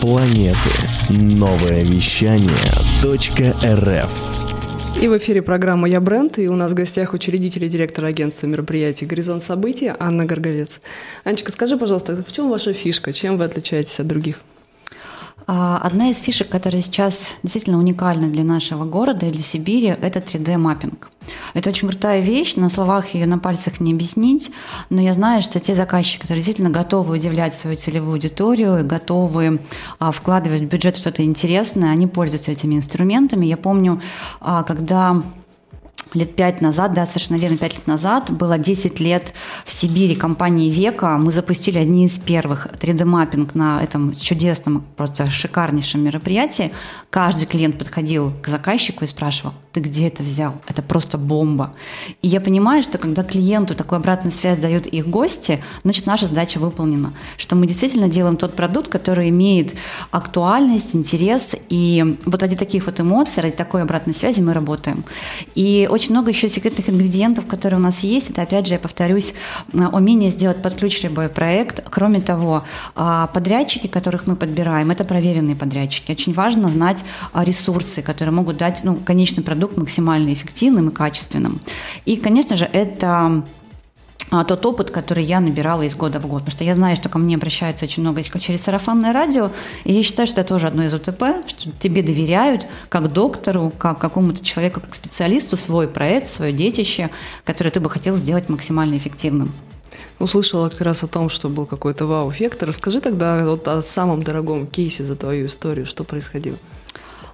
планеты. 0.00 0.70
Новое 1.08 1.82
вещание 1.82 2.50
.рф 3.04 4.41
и 5.00 5.08
в 5.08 5.16
эфире 5.18 5.42
программа 5.42 5.88
«Я 5.88 6.00
бренд», 6.00 6.38
и 6.38 6.48
у 6.48 6.54
нас 6.54 6.72
в 6.72 6.74
гостях 6.74 7.12
учредитель 7.12 7.64
и 7.64 7.68
директор 7.68 8.04
агентства 8.04 8.46
мероприятий 8.46 9.06
«Горизонт 9.06 9.42
событий» 9.42 9.90
Анна 9.98 10.24
Горголец. 10.24 10.80
Анечка, 11.24 11.52
скажи, 11.52 11.76
пожалуйста, 11.76 12.22
в 12.26 12.32
чем 12.32 12.50
ваша 12.50 12.72
фишка, 12.72 13.12
чем 13.12 13.38
вы 13.38 13.44
отличаетесь 13.44 13.98
от 13.98 14.06
других? 14.06 14.40
А, 15.46 15.78
одна 15.78 16.10
из 16.10 16.18
фишек, 16.18 16.48
которая 16.48 16.82
сейчас 16.82 17.36
действительно 17.42 17.78
уникальна 17.78 18.28
для 18.28 18.44
нашего 18.44 18.84
города 18.84 19.26
и 19.26 19.30
для 19.30 19.42
Сибири, 19.42 19.86
это 19.86 20.20
3D-маппинг. 20.20 21.08
Это 21.54 21.70
очень 21.70 21.88
крутая 21.88 22.20
вещь, 22.20 22.56
на 22.56 22.68
словах 22.68 23.14
ее 23.14 23.26
на 23.26 23.38
пальцах 23.38 23.80
не 23.80 23.92
объяснить, 23.92 24.50
но 24.90 25.00
я 25.00 25.14
знаю, 25.14 25.42
что 25.42 25.60
те 25.60 25.74
заказчики, 25.74 26.22
которые 26.22 26.38
действительно 26.38 26.70
готовы 26.70 27.16
удивлять 27.16 27.54
свою 27.54 27.76
целевую 27.76 28.14
аудиторию 28.14 28.80
и 28.80 28.82
готовы 28.82 29.60
а, 29.98 30.10
вкладывать 30.10 30.62
в 30.62 30.66
бюджет 30.66 30.96
что-то 30.96 31.24
интересное, 31.24 31.90
они 31.90 32.06
пользуются 32.06 32.50
этими 32.50 32.74
инструментами. 32.74 33.46
Я 33.46 33.56
помню, 33.56 34.00
а, 34.40 34.62
когда 34.62 35.22
лет 36.14 36.34
пять 36.36 36.60
назад, 36.60 36.94
да, 36.94 37.06
совершенно 37.06 37.38
верно, 37.38 37.56
пять 37.56 37.74
лет 37.74 37.86
назад, 37.86 38.30
было 38.30 38.58
10 38.58 39.00
лет 39.00 39.32
в 39.64 39.72
Сибири 39.72 40.14
компании 40.14 40.70
Века. 40.70 41.18
Мы 41.18 41.32
запустили 41.32 41.78
одни 41.78 42.06
из 42.06 42.18
первых 42.18 42.66
3D-маппинг 42.66 43.50
на 43.54 43.82
этом 43.82 44.14
чудесном, 44.14 44.84
просто 44.96 45.30
шикарнейшем 45.30 46.02
мероприятии. 46.02 46.72
Каждый 47.10 47.46
клиент 47.46 47.78
подходил 47.78 48.32
к 48.42 48.48
заказчику 48.48 49.04
и 49.04 49.08
спрашивал, 49.08 49.54
ты 49.72 49.80
где 49.80 50.08
это 50.08 50.22
взял? 50.22 50.54
Это 50.66 50.82
просто 50.82 51.16
бомба. 51.18 51.74
И 52.20 52.28
я 52.28 52.40
понимаю, 52.40 52.82
что 52.82 52.98
когда 52.98 53.22
клиенту 53.24 53.74
такую 53.74 53.98
обратную 53.98 54.32
связь 54.32 54.58
дают 54.58 54.86
их 54.86 55.08
гости, 55.08 55.62
значит, 55.82 56.06
наша 56.06 56.26
задача 56.26 56.58
выполнена. 56.58 57.12
Что 57.38 57.56
мы 57.56 57.66
действительно 57.66 58.08
делаем 58.08 58.36
тот 58.36 58.54
продукт, 58.54 58.88
который 58.88 59.30
имеет 59.30 59.74
актуальность, 60.10 60.94
интерес. 60.94 61.54
И 61.68 62.16
вот 62.26 62.42
ради 62.42 62.56
таких 62.56 62.86
вот 62.86 63.00
эмоций, 63.00 63.42
ради 63.42 63.56
такой 63.56 63.82
обратной 63.82 64.14
связи 64.14 64.42
мы 64.42 64.52
работаем. 64.52 65.04
И 65.54 65.88
очень 65.90 66.01
очень 66.02 66.14
много 66.14 66.32
еще 66.32 66.48
секретных 66.48 66.88
ингредиентов, 66.88 67.46
которые 67.46 67.78
у 67.78 67.82
нас 67.82 68.00
есть. 68.00 68.30
Это, 68.30 68.42
опять 68.42 68.66
же, 68.66 68.72
я 68.74 68.80
повторюсь, 68.80 69.34
а, 69.72 69.88
умение 69.88 70.30
сделать 70.30 70.60
под 70.60 70.74
ключ 70.74 71.00
любой 71.04 71.28
проект. 71.28 71.80
Кроме 71.88 72.20
того, 72.20 72.64
а, 72.96 73.28
подрядчики, 73.28 73.86
которых 73.86 74.26
мы 74.26 74.34
подбираем, 74.34 74.90
это 74.90 75.04
проверенные 75.04 75.54
подрядчики. 75.54 76.10
Очень 76.10 76.32
важно 76.34 76.70
знать 76.70 77.04
а, 77.32 77.44
ресурсы, 77.44 78.02
которые 78.02 78.34
могут 78.34 78.56
дать 78.56 78.80
ну, 78.82 78.96
конечный 78.96 79.44
продукт 79.44 79.76
максимально 79.76 80.32
эффективным 80.32 80.88
и 80.88 80.92
качественным. 80.92 81.60
И, 82.04 82.16
конечно 82.16 82.56
же, 82.56 82.68
это 82.72 83.44
а, 84.32 84.44
тот 84.44 84.64
опыт, 84.64 84.90
который 84.90 85.24
я 85.24 85.40
набирала 85.40 85.82
из 85.82 85.94
года 85.94 86.18
в 86.18 86.26
год. 86.26 86.40
Потому 86.40 86.52
что 86.56 86.64
я 86.64 86.74
знаю, 86.74 86.96
что 86.96 87.10
ко 87.10 87.18
мне 87.18 87.36
обращаются 87.36 87.84
очень 87.84 88.02
много 88.02 88.22
через 88.22 88.62
сарафанное 88.62 89.12
радио, 89.12 89.50
и 89.84 89.92
я 89.92 90.02
считаю, 90.02 90.26
что 90.26 90.40
это 90.40 90.48
тоже 90.48 90.68
одно 90.68 90.84
из 90.84 90.94
УТП, 90.94 91.22
что 91.46 91.70
тебе 91.78 92.02
доверяют 92.02 92.66
как 92.88 93.12
доктору, 93.12 93.70
как 93.76 93.98
какому-то 93.98 94.42
человеку, 94.42 94.80
как 94.80 94.94
специалисту 94.94 95.58
свой 95.58 95.86
проект, 95.86 96.30
свое 96.30 96.50
детище, 96.50 97.10
которое 97.44 97.70
ты 97.70 97.80
бы 97.80 97.90
хотел 97.90 98.16
сделать 98.16 98.48
максимально 98.48 98.96
эффективным. 98.96 99.52
Услышала 100.18 100.70
как 100.70 100.80
раз 100.80 101.02
о 101.02 101.08
том, 101.08 101.28
что 101.28 101.50
был 101.50 101.66
какой-то 101.66 102.06
вау-эффект. 102.06 102.62
Расскажи 102.62 103.02
тогда 103.02 103.44
вот 103.44 103.68
о 103.68 103.82
самом 103.82 104.22
дорогом 104.22 104.66
кейсе 104.66 105.04
за 105.04 105.14
твою 105.14 105.44
историю, 105.44 105.84
что 105.84 106.04
происходило. 106.04 106.56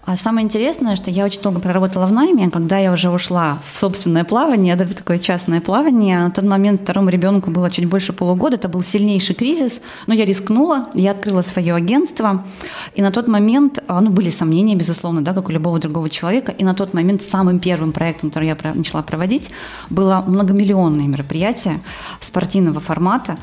А 0.08 0.16
самое 0.16 0.46
интересное, 0.46 0.96
что 0.96 1.10
я 1.10 1.26
очень 1.26 1.42
долго 1.42 1.60
проработала 1.60 2.06
в 2.06 2.12
найме, 2.12 2.48
когда 2.48 2.78
я 2.78 2.92
уже 2.92 3.10
ушла 3.10 3.58
в 3.74 3.78
собственное 3.78 4.24
плавание, 4.24 4.74
да, 4.74 4.86
такое 4.86 5.18
частное 5.18 5.60
плавание. 5.60 6.18
На 6.20 6.30
тот 6.30 6.46
момент 6.46 6.80
второму 6.80 7.10
ребенку 7.10 7.50
было 7.50 7.70
чуть 7.70 7.84
больше 7.84 8.14
полугода, 8.14 8.56
это 8.56 8.70
был 8.70 8.82
сильнейший 8.82 9.34
кризис, 9.34 9.82
но 10.06 10.14
я 10.14 10.24
рискнула, 10.24 10.88
я 10.94 11.10
открыла 11.10 11.42
свое 11.42 11.74
агентство, 11.74 12.46
и 12.94 13.02
на 13.02 13.12
тот 13.12 13.28
момент, 13.28 13.80
а, 13.86 14.00
ну, 14.00 14.08
были 14.08 14.30
сомнения, 14.30 14.74
безусловно, 14.76 15.22
да, 15.22 15.34
как 15.34 15.50
у 15.50 15.52
любого 15.52 15.78
другого 15.78 16.08
человека, 16.08 16.52
и 16.52 16.64
на 16.64 16.72
тот 16.72 16.94
момент 16.94 17.20
самым 17.20 17.58
первым 17.58 17.92
проектом, 17.92 18.30
который 18.30 18.48
я 18.48 18.56
начала 18.72 19.02
проводить, 19.02 19.50
было 19.90 20.24
многомиллионное 20.26 21.06
мероприятие 21.06 21.80
спортивного 22.22 22.80
формата. 22.80 23.36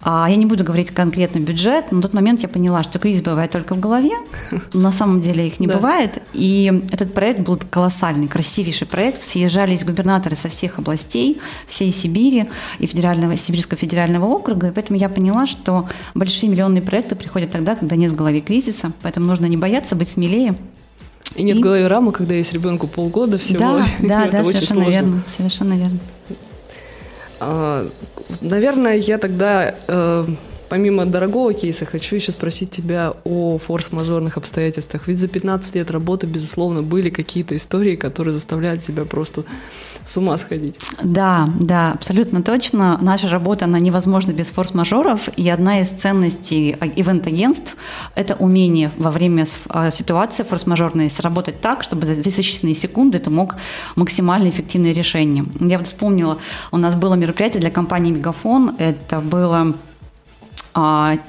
А, 0.00 0.28
я 0.30 0.36
не 0.36 0.46
буду 0.46 0.62
говорить 0.62 0.92
конкретно 0.92 1.40
бюджет, 1.40 1.86
но 1.90 1.96
на 1.96 2.02
тот 2.02 2.12
момент 2.12 2.42
я 2.42 2.48
поняла, 2.48 2.84
что 2.84 3.00
кризис 3.00 3.22
бывает 3.22 3.50
только 3.50 3.74
в 3.74 3.80
голове, 3.80 4.14
на 4.72 4.92
самом 4.92 5.18
деле 5.18 5.48
их 5.48 5.58
не 5.58 5.66
бывает, 5.66 6.11
проект, 6.12 6.22
и 6.32 6.82
этот 6.90 7.14
проект 7.14 7.40
был 7.40 7.58
колоссальный, 7.70 8.28
красивейший 8.28 8.86
проект. 8.86 9.22
Съезжались 9.22 9.84
губернаторы 9.84 10.36
со 10.36 10.48
всех 10.48 10.78
областей, 10.78 11.40
всей 11.66 11.92
Сибири 11.92 12.48
и 12.78 12.86
федерального, 12.86 13.36
Сибирского 13.36 13.78
федерального 13.78 14.26
округа, 14.26 14.68
и 14.68 14.70
поэтому 14.70 14.98
я 14.98 15.08
поняла, 15.08 15.46
что 15.46 15.88
большие 16.14 16.50
миллионные 16.50 16.82
проекты 16.82 17.14
приходят 17.14 17.50
тогда, 17.50 17.76
когда 17.76 17.96
нет 17.96 18.12
в 18.12 18.16
голове 18.16 18.40
кризиса, 18.40 18.92
поэтому 19.02 19.26
нужно 19.26 19.46
не 19.46 19.56
бояться, 19.56 19.94
быть 19.94 20.08
смелее, 20.08 20.54
и 21.36 21.42
нет 21.42 21.56
и... 21.56 21.60
в 21.60 21.62
голове 21.62 21.86
рамы, 21.86 22.12
когда 22.12 22.34
есть 22.34 22.52
ребенку 22.52 22.86
полгода 22.86 23.38
всего. 23.38 23.58
Да, 23.58 23.86
да, 24.02 24.28
да, 24.30 24.44
совершенно 24.44 24.88
верно, 24.88 25.22
совершенно 25.26 25.74
верно. 25.74 25.98
А, 27.40 27.88
наверное, 28.40 28.96
я 28.96 29.18
тогда 29.18 29.74
э, 29.88 30.26
Помимо 30.72 31.04
дорогого 31.04 31.52
кейса, 31.52 31.84
хочу 31.84 32.16
еще 32.16 32.32
спросить 32.32 32.70
тебя 32.70 33.12
о 33.24 33.58
форс-мажорных 33.58 34.38
обстоятельствах. 34.38 35.06
Ведь 35.06 35.18
за 35.18 35.28
15 35.28 35.74
лет 35.74 35.90
работы, 35.90 36.26
безусловно, 36.26 36.80
были 36.82 37.10
какие-то 37.10 37.54
истории, 37.54 37.94
которые 37.94 38.32
заставляют 38.32 38.82
тебя 38.82 39.04
просто 39.04 39.44
с 40.02 40.16
ума 40.16 40.38
сходить. 40.38 40.76
Да, 41.02 41.52
да, 41.60 41.92
абсолютно 41.92 42.42
точно. 42.42 42.96
Наша 43.02 43.28
работа, 43.28 43.66
она 43.66 43.78
невозможна 43.80 44.32
без 44.32 44.50
форс-мажоров. 44.50 45.28
И 45.36 45.46
одна 45.50 45.82
из 45.82 45.90
ценностей 45.90 46.70
ивент-агентств– 46.96 47.76
это 48.14 48.34
умение 48.36 48.92
во 48.96 49.10
время 49.10 49.44
а, 49.68 49.90
ситуации 49.90 50.42
форс-мажорной 50.42 51.10
сработать 51.10 51.60
так, 51.60 51.82
чтобы 51.82 52.06
за 52.06 52.16
10 52.16 52.74
секунды 52.74 53.18
ты 53.18 53.28
мог 53.28 53.56
максимально 53.94 54.48
эффективное 54.48 54.94
решение. 54.94 55.44
Я 55.60 55.76
вот 55.76 55.86
вспомнила, 55.86 56.38
у 56.70 56.78
нас 56.78 56.96
было 56.96 57.14
мероприятие 57.14 57.60
для 57.60 57.70
компании 57.70 58.10
«Мегафон». 58.10 58.74
Это 58.78 59.20
было 59.20 59.74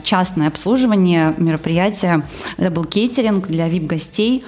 частное 0.03 0.47
обслуживание 0.47 1.33
мероприятия. 1.37 2.23
Это 2.57 2.71
был 2.71 2.85
кейтеринг 2.85 3.47
для 3.47 3.67
вип-гостей. 3.67 4.43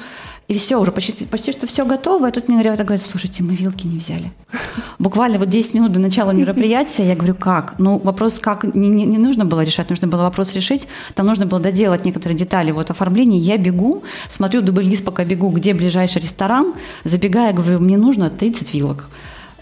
И 0.47 0.53
все, 0.53 0.79
уже 0.79 0.91
почти, 0.91 1.25
почти 1.25 1.51
что 1.51 1.65
все 1.65 1.85
готово. 1.85 2.29
И 2.29 2.31
тут 2.31 2.47
мне 2.47 2.61
ребята 2.61 2.83
говорят, 2.83 3.03
слушайте, 3.03 3.41
мы 3.41 3.55
вилки 3.55 3.87
не 3.87 3.97
взяли. 3.97 4.31
Буквально 4.99 5.39
вот 5.39 5.49
10 5.49 5.73
минут 5.73 5.91
до 5.91 5.99
начала 5.99 6.31
мероприятия 6.31 7.07
я 7.07 7.15
говорю, 7.15 7.33
как? 7.33 7.75
Ну, 7.79 7.97
вопрос 7.97 8.37
как 8.39 8.63
не, 8.75 8.89
не, 8.89 9.05
не 9.05 9.17
нужно 9.17 9.45
было 9.45 9.63
решать, 9.63 9.89
нужно 9.89 10.07
было 10.07 10.21
вопрос 10.21 10.53
решить. 10.53 10.87
Там 11.15 11.25
нужно 11.25 11.47
было 11.47 11.59
доделать 11.59 12.05
некоторые 12.05 12.37
детали 12.37 12.71
вот 12.71 12.91
оформления. 12.91 13.39
Я 13.39 13.57
бегу, 13.57 14.03
смотрю 14.31 14.61
дубль 14.61 14.85
пока 15.03 15.25
бегу, 15.25 15.49
где 15.49 15.73
ближайший 15.73 16.21
ресторан. 16.21 16.73
Забегая, 17.03 17.51
говорю, 17.51 17.79
мне 17.79 17.97
нужно 17.97 18.29
30 18.29 18.71
вилок. 18.73 19.09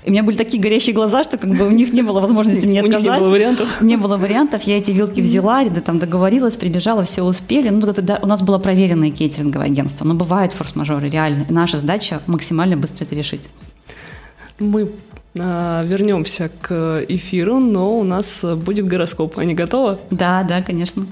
И 0.04 0.10
у 0.10 0.12
меня 0.12 0.24
были 0.24 0.36
такие 0.36 0.62
горящие 0.62 0.94
глаза, 0.94 1.24
что 1.24 1.38
как 1.38 1.50
бы 1.50 1.66
у 1.66 1.72
них 1.72 1.94
не 1.94 2.02
было 2.02 2.20
возможности 2.20 2.66
мне 2.66 2.82
отказать. 2.82 3.04
не 3.06 3.20
было 3.20 3.30
вариантов. 3.30 3.82
Не 3.82 3.98
было 3.98 4.18
вариантов. 4.18 4.64
Я 4.64 4.78
эти 4.78 4.92
вилки 4.92 5.22
взяла, 5.22 5.64
там 5.66 6.00
договорилась, 6.00 6.58
прибежала, 6.58 7.04
все 7.04 7.24
успели. 7.24 7.70
Ну, 7.70 7.82
тогда 7.94 8.20
у 8.22 8.28
нас 8.28 8.42
было 8.42 8.58
проверенное 8.58 9.12
кейтеринговое 9.12 9.68
агентство. 9.68 10.06
Но 10.06 10.14
бывают 10.14 10.54
форс-мажоры, 10.54 11.10
реально. 11.10 11.46
И 11.50 11.54
наша 11.54 11.78
задача 11.78 12.22
максимально 12.28 12.76
быстро 12.76 13.06
это 13.06 13.16
решить. 13.16 13.50
Мы 14.60 14.90
а, 15.40 15.84
вернемся 15.84 16.52
к 16.62 17.06
эфиру, 17.08 17.60
но 17.60 17.98
у 17.98 18.04
нас 18.04 18.44
будет 18.44 18.86
гороскоп. 18.86 19.38
Они 19.38 19.54
готовы? 19.54 19.98
Да, 20.12 20.44
да, 20.44 20.62
конечно. 20.62 21.06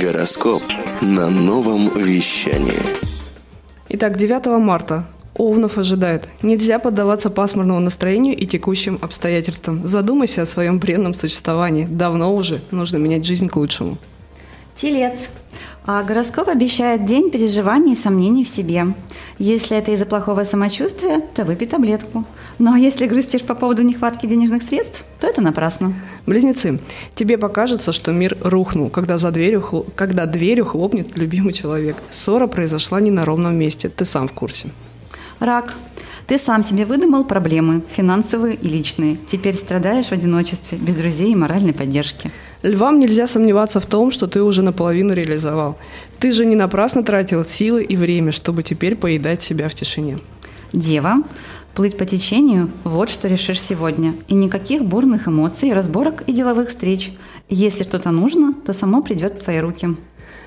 Гороскоп 0.00 0.62
на 1.00 1.30
новом 1.30 1.90
вещании. 1.96 2.82
Итак, 3.88 4.18
9 4.18 4.46
марта 4.60 5.06
Овнов 5.38 5.78
ожидает. 5.78 6.28
Нельзя 6.42 6.78
поддаваться 6.78 7.30
пасмурному 7.30 7.80
настроению 7.80 8.36
и 8.36 8.44
текущим 8.44 8.98
обстоятельствам. 9.00 9.86
Задумайся 9.86 10.42
о 10.42 10.46
своем 10.46 10.78
бренном 10.78 11.14
существовании. 11.14 11.86
Давно 11.88 12.34
уже 12.34 12.60
нужно 12.70 12.98
менять 12.98 13.24
жизнь 13.24 13.48
к 13.48 13.56
лучшему. 13.56 13.96
Телец. 14.76 15.30
А 15.86 16.02
гороскоп 16.02 16.48
обещает 16.48 17.06
день 17.06 17.30
переживаний 17.30 17.94
и 17.94 17.96
сомнений 17.96 18.44
в 18.44 18.48
себе. 18.48 18.86
Если 19.38 19.76
это 19.76 19.90
из-за 19.90 20.06
плохого 20.06 20.44
самочувствия, 20.44 21.20
то 21.34 21.44
выпей 21.44 21.66
таблетку. 21.66 22.24
Ну 22.58 22.74
а 22.74 22.78
если 22.78 23.06
грустишь 23.06 23.42
по 23.42 23.54
поводу 23.54 23.82
нехватки 23.82 24.26
денежных 24.26 24.62
средств, 24.62 25.04
то 25.18 25.26
это 25.26 25.40
напрасно. 25.40 25.94
Близнецы, 26.26 26.78
тебе 27.14 27.38
покажется, 27.38 27.92
что 27.92 28.12
мир 28.12 28.36
рухнул, 28.40 28.90
когда, 28.90 29.18
за 29.18 29.30
дверью, 29.30 29.86
когда 29.96 30.26
дверью 30.26 30.66
хлопнет 30.66 31.16
любимый 31.16 31.54
человек. 31.54 31.96
Ссора 32.12 32.46
произошла 32.46 33.00
не 33.00 33.10
на 33.10 33.24
ровном 33.24 33.56
месте, 33.56 33.88
ты 33.88 34.04
сам 34.04 34.28
в 34.28 34.32
курсе. 34.32 34.68
Рак. 35.40 35.74
Ты 36.26 36.36
сам 36.36 36.62
себе 36.62 36.84
выдумал 36.84 37.24
проблемы, 37.24 37.82
финансовые 37.88 38.56
и 38.56 38.68
личные. 38.68 39.16
Теперь 39.26 39.54
страдаешь 39.54 40.06
в 40.06 40.12
одиночестве, 40.12 40.76
без 40.76 40.96
друзей 40.96 41.32
и 41.32 41.36
моральной 41.36 41.72
поддержки. 41.72 42.30
Львам 42.62 42.98
нельзя 42.98 43.26
сомневаться 43.26 43.80
в 43.80 43.86
том, 43.86 44.10
что 44.10 44.26
ты 44.26 44.42
уже 44.42 44.62
наполовину 44.62 45.14
реализовал. 45.14 45.78
Ты 46.18 46.32
же 46.32 46.44
не 46.44 46.56
напрасно 46.56 47.02
тратил 47.02 47.44
силы 47.44 47.84
и 47.84 47.96
время, 47.96 48.32
чтобы 48.32 48.62
теперь 48.62 48.96
поедать 48.96 49.42
себя 49.42 49.68
в 49.68 49.74
тишине. 49.74 50.18
Дева. 50.72 51.22
Плыть 51.74 51.96
по 51.96 52.04
течению– 52.04 52.70
вот 52.84 53.08
что 53.08 53.28
решишь 53.28 53.62
сегодня. 53.62 54.14
И 54.26 54.34
никаких 54.34 54.84
бурных 54.84 55.28
эмоций, 55.28 55.72
разборок 55.72 56.22
и 56.26 56.32
деловых 56.32 56.70
встреч. 56.70 57.12
Если 57.48 57.84
что-то 57.84 58.10
нужно, 58.10 58.52
то 58.52 58.72
само 58.72 59.00
придет 59.00 59.34
в 59.34 59.44
твои 59.44 59.60
руки. 59.60 59.90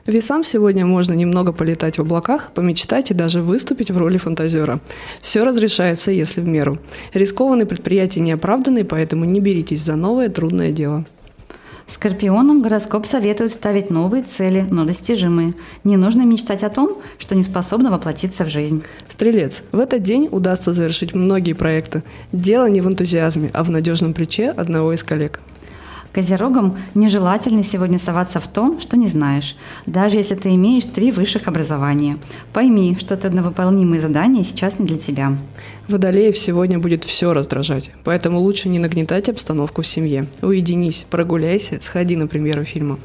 Весам 0.08 0.44
сегодня 0.44 0.86
можно 0.86 1.14
немного 1.14 1.52
полетать 1.52 1.98
в 1.98 2.02
облаках, 2.02 2.52
помечтать 2.54 3.12
и 3.12 3.14
даже 3.14 3.42
выступить 3.42 3.92
в 3.92 3.98
роли 3.98 4.18
фантазера. 4.18 4.80
Все 5.22 5.44
разрешается, 5.44 6.12
если 6.12 6.42
в 6.42 6.48
меру. 6.48 6.80
Рискованные 7.14 7.68
предприятия 7.68 8.20
не 8.20 8.32
оправданы, 8.32 8.84
поэтому 8.84 9.26
не 9.26 9.40
беритесь 9.40 9.84
за 9.84 9.96
новое 9.96 10.30
трудное 10.30 10.72
дело. 10.72 11.06
Скорпионам 11.86 12.62
гороскоп 12.62 13.06
советует 13.06 13.52
ставить 13.52 13.90
новые 13.90 14.24
цели, 14.24 14.66
но 14.72 14.86
достижимые. 14.86 15.54
Не 15.84 15.98
нужно 15.98 16.22
мечтать 16.22 16.64
о 16.64 16.70
том, 16.70 16.98
что 17.18 17.36
не 17.36 17.44
способно 17.44 17.92
воплотиться 17.92 18.46
в 18.46 18.50
жизнь. 18.50 18.84
Стрелец. 19.10 19.64
В 19.72 19.80
этот 19.80 20.02
день 20.02 20.30
удастся 20.32 20.72
завершить 20.74 21.14
многие 21.14 21.54
проекты. 21.54 22.04
Дело 22.32 22.70
не 22.70 22.80
в 22.80 22.88
энтузиазме, 22.88 23.52
а 23.54 23.64
в 23.64 23.70
надежном 23.70 24.14
плече 24.14 24.52
одного 24.52 24.94
из 24.94 25.04
коллег. 25.04 25.42
Козерогам 26.14 26.78
нежелательно 26.94 27.64
сегодня 27.64 27.98
соваться 27.98 28.40
в 28.40 28.48
том, 28.48 28.82
что 28.82 28.98
не 28.98 29.08
знаешь, 29.08 29.56
даже 29.86 30.18
если 30.18 30.36
ты 30.36 30.54
имеешь 30.56 30.86
три 30.86 31.12
высших 31.12 31.48
образования. 31.48 32.18
Пойми, 32.54 32.98
что 33.00 33.16
трудновыполнимые 33.16 34.02
задания 34.02 34.44
сейчас 34.44 34.78
не 34.78 34.86
для 34.86 34.98
тебя. 34.98 35.38
Водолеев 35.88 36.38
сегодня 36.38 36.80
будет 36.80 37.06
все 37.06 37.34
раздражать, 37.34 37.92
поэтому 38.04 38.40
лучше 38.40 38.68
не 38.68 38.80
нагнетать 38.80 39.30
обстановку 39.30 39.82
в 39.82 39.88
семье. 39.88 40.28
Уединись, 40.42 41.06
прогуляйся, 41.10 41.80
сходи 41.82 42.16
на 42.16 42.28
премьеру 42.28 42.66
фильма. 42.66 43.00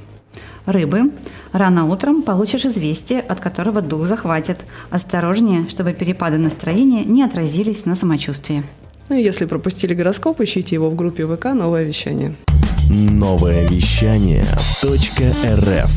Рыбы. 0.67 1.13
Рано 1.53 1.87
утром 1.87 2.23
получишь 2.23 2.65
известие, 2.65 3.21
от 3.21 3.39
которого 3.41 3.83
дух 3.83 4.05
захватит. 4.05 4.65
Осторожнее, 4.91 5.69
чтобы 5.69 5.93
перепады 5.93 6.39
настроения 6.39 7.05
не 7.05 7.23
отразились 7.23 7.87
на 7.87 7.95
самочувствии. 7.95 8.65
Ну 9.09 9.17
и 9.17 9.23
если 9.23 9.45
пропустили 9.45 9.95
гороскоп, 9.95 10.41
ищите 10.41 10.75
его 10.75 10.91
в 10.91 10.97
группе 10.97 11.25
ВК 11.25 11.55
«Новое 11.55 11.85
вещание». 11.85 12.35
Новое 12.89 13.67
вещание 13.69 14.47
.рф 14.85 15.91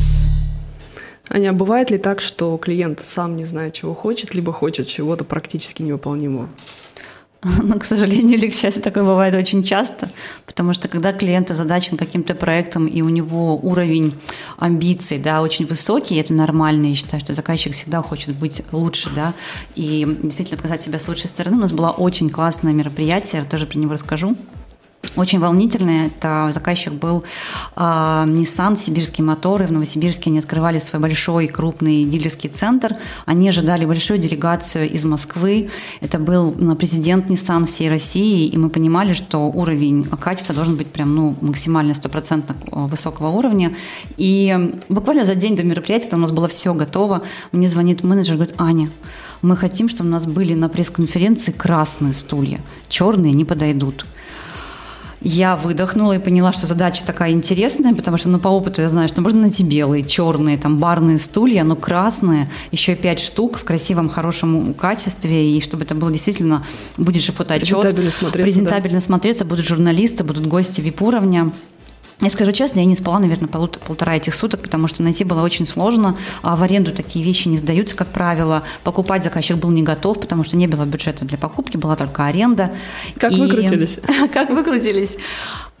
Аня, 1.28 1.50
а 1.50 1.52
бывает 1.52 1.90
ли 1.92 1.98
так, 1.98 2.20
что 2.20 2.56
клиент 2.56 3.00
сам 3.04 3.36
не 3.36 3.44
знает, 3.44 3.74
чего 3.74 3.94
хочет, 3.94 4.34
либо 4.34 4.52
хочет 4.52 4.88
чего-то 4.88 5.24
практически 5.24 5.82
невыполнимого? 5.82 6.48
Но, 7.62 7.78
к 7.78 7.84
сожалению 7.84 8.36
или 8.36 8.48
к 8.48 8.54
счастью, 8.54 8.82
такое 8.82 9.04
бывает 9.04 9.34
очень 9.34 9.62
часто, 9.62 10.10
потому 10.46 10.74
что 10.74 10.88
когда 10.88 11.12
клиент 11.12 11.50
озадачен 11.50 11.96
каким-то 11.96 12.34
проектом, 12.34 12.86
и 12.86 13.02
у 13.02 13.08
него 13.08 13.56
уровень 13.56 14.12
амбиций 14.58 15.18
да, 15.18 15.42
очень 15.42 15.66
высокий, 15.66 16.16
это 16.16 16.34
нормально, 16.34 16.88
я 16.88 16.94
считаю, 16.96 17.20
что 17.20 17.34
заказчик 17.34 17.74
всегда 17.74 18.02
хочет 18.02 18.34
быть 18.34 18.62
лучше, 18.72 19.10
да, 19.14 19.32
и 19.76 20.18
действительно 20.22 20.56
показать 20.56 20.82
себя 20.82 20.98
с 20.98 21.06
лучшей 21.06 21.28
стороны. 21.28 21.56
У 21.56 21.60
нас 21.60 21.72
было 21.72 21.90
очень 21.90 22.28
классное 22.28 22.72
мероприятие, 22.72 23.42
я 23.42 23.48
тоже 23.48 23.66
про 23.66 23.78
него 23.78 23.92
расскажу. 23.92 24.36
Очень 25.16 25.40
волнительное. 25.40 26.06
Это 26.06 26.50
заказчик 26.52 26.92
был 26.92 27.24
э, 27.74 27.80
Nissan, 27.80 28.76
сибирские 28.76 29.24
моторы. 29.24 29.66
В 29.66 29.72
Новосибирске 29.72 30.30
они 30.30 30.38
открывали 30.38 30.78
свой 30.78 31.02
большой 31.02 31.48
крупный 31.48 32.04
дилерский 32.04 32.48
центр. 32.48 32.96
Они 33.26 33.48
ожидали 33.48 33.84
большую 33.86 34.20
делегацию 34.20 34.88
из 34.88 35.04
Москвы. 35.04 35.70
Это 36.00 36.18
был 36.18 36.52
президент 36.76 37.28
Nissan 37.28 37.66
всей 37.66 37.90
России. 37.90 38.46
И 38.46 38.56
мы 38.56 38.70
понимали, 38.70 39.12
что 39.12 39.50
уровень 39.50 40.04
качества 40.04 40.54
должен 40.54 40.76
быть 40.76 40.92
прям 40.92 41.14
ну, 41.14 41.34
максимально 41.40 41.94
стопроцентно 41.94 42.54
высокого 42.70 43.28
уровня. 43.28 43.74
И 44.16 44.72
буквально 44.88 45.24
за 45.24 45.34
день 45.34 45.56
до 45.56 45.64
мероприятия, 45.64 46.08
там 46.08 46.20
у 46.20 46.22
нас 46.22 46.32
было 46.32 46.46
все 46.46 46.72
готово, 46.72 47.22
мне 47.50 47.68
звонит 47.68 48.04
менеджер 48.04 48.36
говорит, 48.36 48.54
Аня, 48.58 48.90
мы 49.42 49.56
хотим, 49.56 49.88
чтобы 49.88 50.08
у 50.10 50.12
нас 50.12 50.26
были 50.26 50.54
на 50.54 50.68
пресс-конференции 50.68 51.50
красные 51.50 52.12
стулья. 52.12 52.60
Черные 52.88 53.32
не 53.32 53.44
подойдут. 53.44 54.06
Я 55.22 55.54
выдохнула 55.54 56.14
и 56.14 56.18
поняла, 56.18 56.52
что 56.52 56.66
задача 56.66 57.04
такая 57.04 57.32
интересная, 57.32 57.94
потому 57.94 58.16
что 58.16 58.30
ну, 58.30 58.38
по 58.38 58.48
опыту 58.48 58.80
я 58.80 58.88
знаю, 58.88 59.06
что 59.06 59.20
можно 59.20 59.42
найти 59.42 59.62
белые, 59.62 60.02
черные, 60.02 60.56
там 60.56 60.78
барные 60.78 61.18
стулья, 61.18 61.62
но 61.62 61.76
красные, 61.76 62.50
еще 62.72 62.94
пять 62.94 63.20
штук 63.20 63.58
в 63.58 63.64
красивом, 63.64 64.08
хорошем 64.08 64.72
качестве, 64.72 65.56
и 65.56 65.60
чтобы 65.60 65.84
это 65.84 65.94
было 65.94 66.10
действительно, 66.10 66.64
будет 66.96 67.22
же 67.22 67.32
фотоотчет. 67.32 67.68
Презентабельно 67.68 68.10
смотреться. 68.10 68.42
Презентабельно 68.42 69.00
да. 69.00 69.04
смотреться, 69.04 69.44
будут 69.44 69.66
журналисты, 69.66 70.24
будут 70.24 70.46
гости 70.46 70.80
VIP-уровня. 70.80 71.52
Я 72.20 72.28
скажу 72.28 72.52
честно, 72.52 72.80
я 72.80 72.86
не 72.86 72.94
спала, 72.94 73.18
наверное, 73.18 73.48
пол, 73.48 73.68
полтора 73.68 74.16
этих 74.16 74.34
суток, 74.34 74.60
потому 74.60 74.88
что 74.88 75.02
найти 75.02 75.24
было 75.24 75.42
очень 75.42 75.66
сложно. 75.66 76.16
А 76.42 76.56
в 76.56 76.62
аренду 76.62 76.92
такие 76.92 77.24
вещи 77.24 77.48
не 77.48 77.56
сдаются, 77.56 77.96
как 77.96 78.08
правило. 78.08 78.62
Покупать 78.84 79.24
заказчик 79.24 79.56
был 79.56 79.70
не 79.70 79.82
готов, 79.82 80.20
потому 80.20 80.44
что 80.44 80.56
не 80.56 80.66
было 80.66 80.84
бюджета 80.84 81.24
для 81.24 81.38
покупки, 81.38 81.76
была 81.76 81.96
только 81.96 82.26
аренда. 82.26 82.70
Как 83.16 83.32
И... 83.32 83.40
выкрутились? 83.40 83.98
Как 84.32 84.50
выкрутились? 84.50 85.16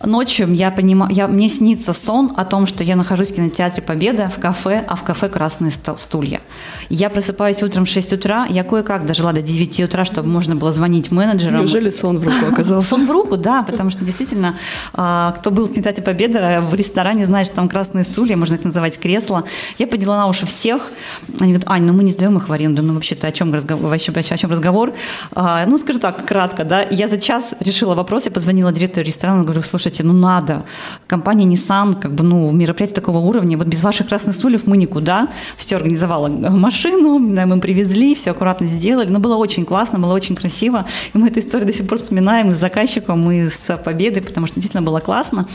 Ночью 0.02 0.50
я 0.54 0.70
понимаю, 0.70 1.12
я, 1.12 1.28
мне 1.28 1.50
снится 1.50 1.92
сон 1.92 2.32
о 2.34 2.46
том, 2.46 2.66
что 2.66 2.82
я 2.82 2.96
нахожусь 2.96 3.32
в 3.32 3.34
кинотеатре 3.34 3.82
«Победа» 3.82 4.32
в 4.34 4.40
кафе, 4.40 4.82
а 4.86 4.96
в 4.96 5.02
кафе 5.02 5.28
«Красные 5.28 5.72
стулья». 5.72 6.40
Я 6.88 7.10
просыпаюсь 7.10 7.62
утром 7.62 7.84
в 7.84 7.88
6 7.88 8.14
утра, 8.14 8.46
я 8.48 8.64
кое-как 8.64 9.04
дожила 9.04 9.34
до 9.34 9.42
9 9.42 9.80
утра, 9.80 10.06
чтобы 10.06 10.30
можно 10.30 10.56
было 10.56 10.72
звонить 10.72 11.10
менеджерам. 11.10 11.58
Неужели 11.58 11.90
сон 11.90 12.18
в 12.18 12.24
руку 12.24 12.46
оказался? 12.50 12.88
Сон 12.88 13.06
в 13.06 13.10
руку, 13.10 13.36
да, 13.36 13.62
потому 13.62 13.90
что 13.90 14.06
действительно, 14.06 14.54
а, 14.94 15.32
кто 15.32 15.50
был 15.50 15.66
в 15.66 15.72
кинотеатре 15.72 16.02
«Победа», 16.02 16.62
в 16.62 16.74
ресторане 16.74 17.26
знает, 17.26 17.48
что 17.48 17.56
там 17.56 17.68
красные 17.68 18.04
стулья, 18.04 18.38
можно 18.38 18.54
их 18.54 18.64
называть 18.64 18.98
кресла. 18.98 19.44
Я 19.76 19.86
подняла 19.86 20.16
на 20.16 20.28
уши 20.28 20.46
всех. 20.46 20.92
Они 21.38 21.52
говорят, 21.52 21.64
Ань, 21.66 21.82
ну 21.82 21.92
мы 21.92 22.04
не 22.04 22.12
сдаем 22.12 22.38
их 22.38 22.48
в 22.48 22.52
аренду, 22.52 22.82
ну 22.82 22.94
вообще-то 22.94 23.26
о 23.26 23.32
чем 23.32 23.52
разговор? 23.52 23.90
Вообще, 23.90 24.12
о 24.12 24.36
чем 24.38 24.50
разговор? 24.50 24.94
А, 25.32 25.66
ну, 25.66 25.76
скажу 25.76 25.98
так, 25.98 26.24
кратко, 26.24 26.64
да. 26.64 26.86
Я 26.90 27.06
за 27.06 27.18
час 27.20 27.52
решила 27.60 27.94
вопрос, 27.94 28.24
я 28.24 28.30
позвонила 28.30 28.72
директору 28.72 29.06
ресторана, 29.06 29.44
говорю, 29.44 29.60
слушай, 29.62 29.89
слушайте, 29.90 30.04
ну 30.04 30.12
надо. 30.12 30.64
Компания 31.06 31.44
Nissan, 31.44 32.00
как 32.00 32.12
бы, 32.12 32.24
ну, 32.24 32.50
мероприятие 32.52 32.94
такого 32.94 33.18
уровня, 33.18 33.58
вот 33.58 33.66
без 33.66 33.82
ваших 33.82 34.08
красных 34.08 34.34
стульев 34.34 34.66
мы 34.66 34.76
никуда. 34.76 35.28
Все 35.56 35.76
организовала 35.76 36.28
машину, 36.28 37.18
мы 37.18 37.60
привезли, 37.60 38.14
все 38.14 38.30
аккуратно 38.30 38.66
сделали. 38.66 39.08
Но 39.10 39.18
было 39.18 39.36
очень 39.36 39.64
классно, 39.64 39.98
было 39.98 40.14
очень 40.14 40.36
красиво. 40.36 40.86
И 41.14 41.18
мы 41.18 41.28
эту 41.28 41.40
историю 41.40 41.66
до 41.66 41.72
сих 41.72 41.86
пор 41.86 41.98
вспоминаем 41.98 42.48
и 42.48 42.50
с 42.52 42.56
заказчиком, 42.58 43.30
и 43.30 43.48
с 43.48 43.76
победой, 43.76 44.22
потому 44.22 44.46
что 44.46 44.56
действительно 44.56 44.82
было 44.82 45.00
классно. 45.00 45.46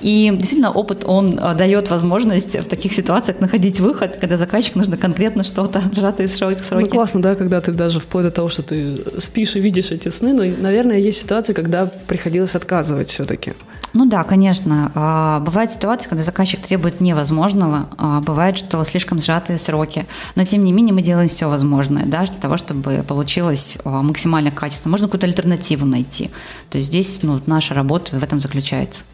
И 0.00 0.30
действительно 0.32 0.70
опыт, 0.70 1.04
он 1.06 1.38
э, 1.38 1.54
дает 1.54 1.90
возможность 1.90 2.54
в 2.54 2.64
таких 2.64 2.92
ситуациях 2.92 3.40
находить 3.40 3.80
выход, 3.80 4.16
когда 4.20 4.36
заказчик 4.36 4.76
нужно 4.76 4.96
конкретно 4.96 5.42
что-то 5.42 5.82
сжатые 5.94 6.28
сроки. 6.28 6.62
Ну, 6.70 6.86
классно, 6.86 7.22
да, 7.22 7.34
когда 7.34 7.60
ты 7.60 7.72
даже 7.72 8.00
вплоть 8.00 8.24
до 8.24 8.30
того, 8.30 8.48
что 8.48 8.62
ты 8.62 8.96
спишь 9.18 9.56
и 9.56 9.60
видишь 9.60 9.90
эти 9.90 10.10
сны, 10.10 10.32
но, 10.32 10.44
наверное, 10.62 10.98
есть 10.98 11.20
ситуации, 11.20 11.52
когда 11.52 11.86
приходилось 12.06 12.54
отказывать 12.54 13.10
все-таки. 13.10 13.52
Ну 13.92 14.06
да, 14.06 14.22
конечно. 14.22 14.92
А, 14.94 15.40
бывают 15.40 15.72
ситуации, 15.72 16.08
когда 16.08 16.22
заказчик 16.22 16.60
требует 16.60 17.00
невозможного, 17.00 17.88
а, 17.98 18.20
бывает, 18.20 18.56
что 18.56 18.82
слишком 18.84 19.18
сжатые 19.18 19.58
сроки. 19.58 20.06
Но 20.36 20.44
тем 20.44 20.64
не 20.64 20.72
менее 20.72 20.94
мы 20.94 21.02
делаем 21.02 21.28
все 21.28 21.48
возможное 21.48 22.06
да, 22.06 22.24
для 22.24 22.36
того, 22.36 22.56
чтобы 22.56 23.04
получилось 23.06 23.78
а, 23.84 24.02
максимально 24.02 24.50
качественно. 24.50 24.92
Можно 24.92 25.08
какую-то 25.08 25.26
альтернативу 25.26 25.86
найти. 25.86 26.30
То 26.70 26.78
есть 26.78 26.88
здесь 26.88 27.20
ну, 27.22 27.40
наша 27.46 27.74
работа 27.74 28.18
в 28.18 28.22
этом 28.22 28.38
заключается. 28.38 29.04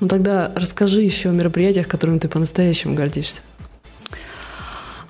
Ну 0.00 0.08
тогда 0.08 0.52
расскажи 0.54 1.02
еще 1.02 1.30
о 1.30 1.32
мероприятиях, 1.32 1.86
которыми 1.86 2.18
ты 2.18 2.28
по-настоящему 2.28 2.94
гордишься. 2.94 3.40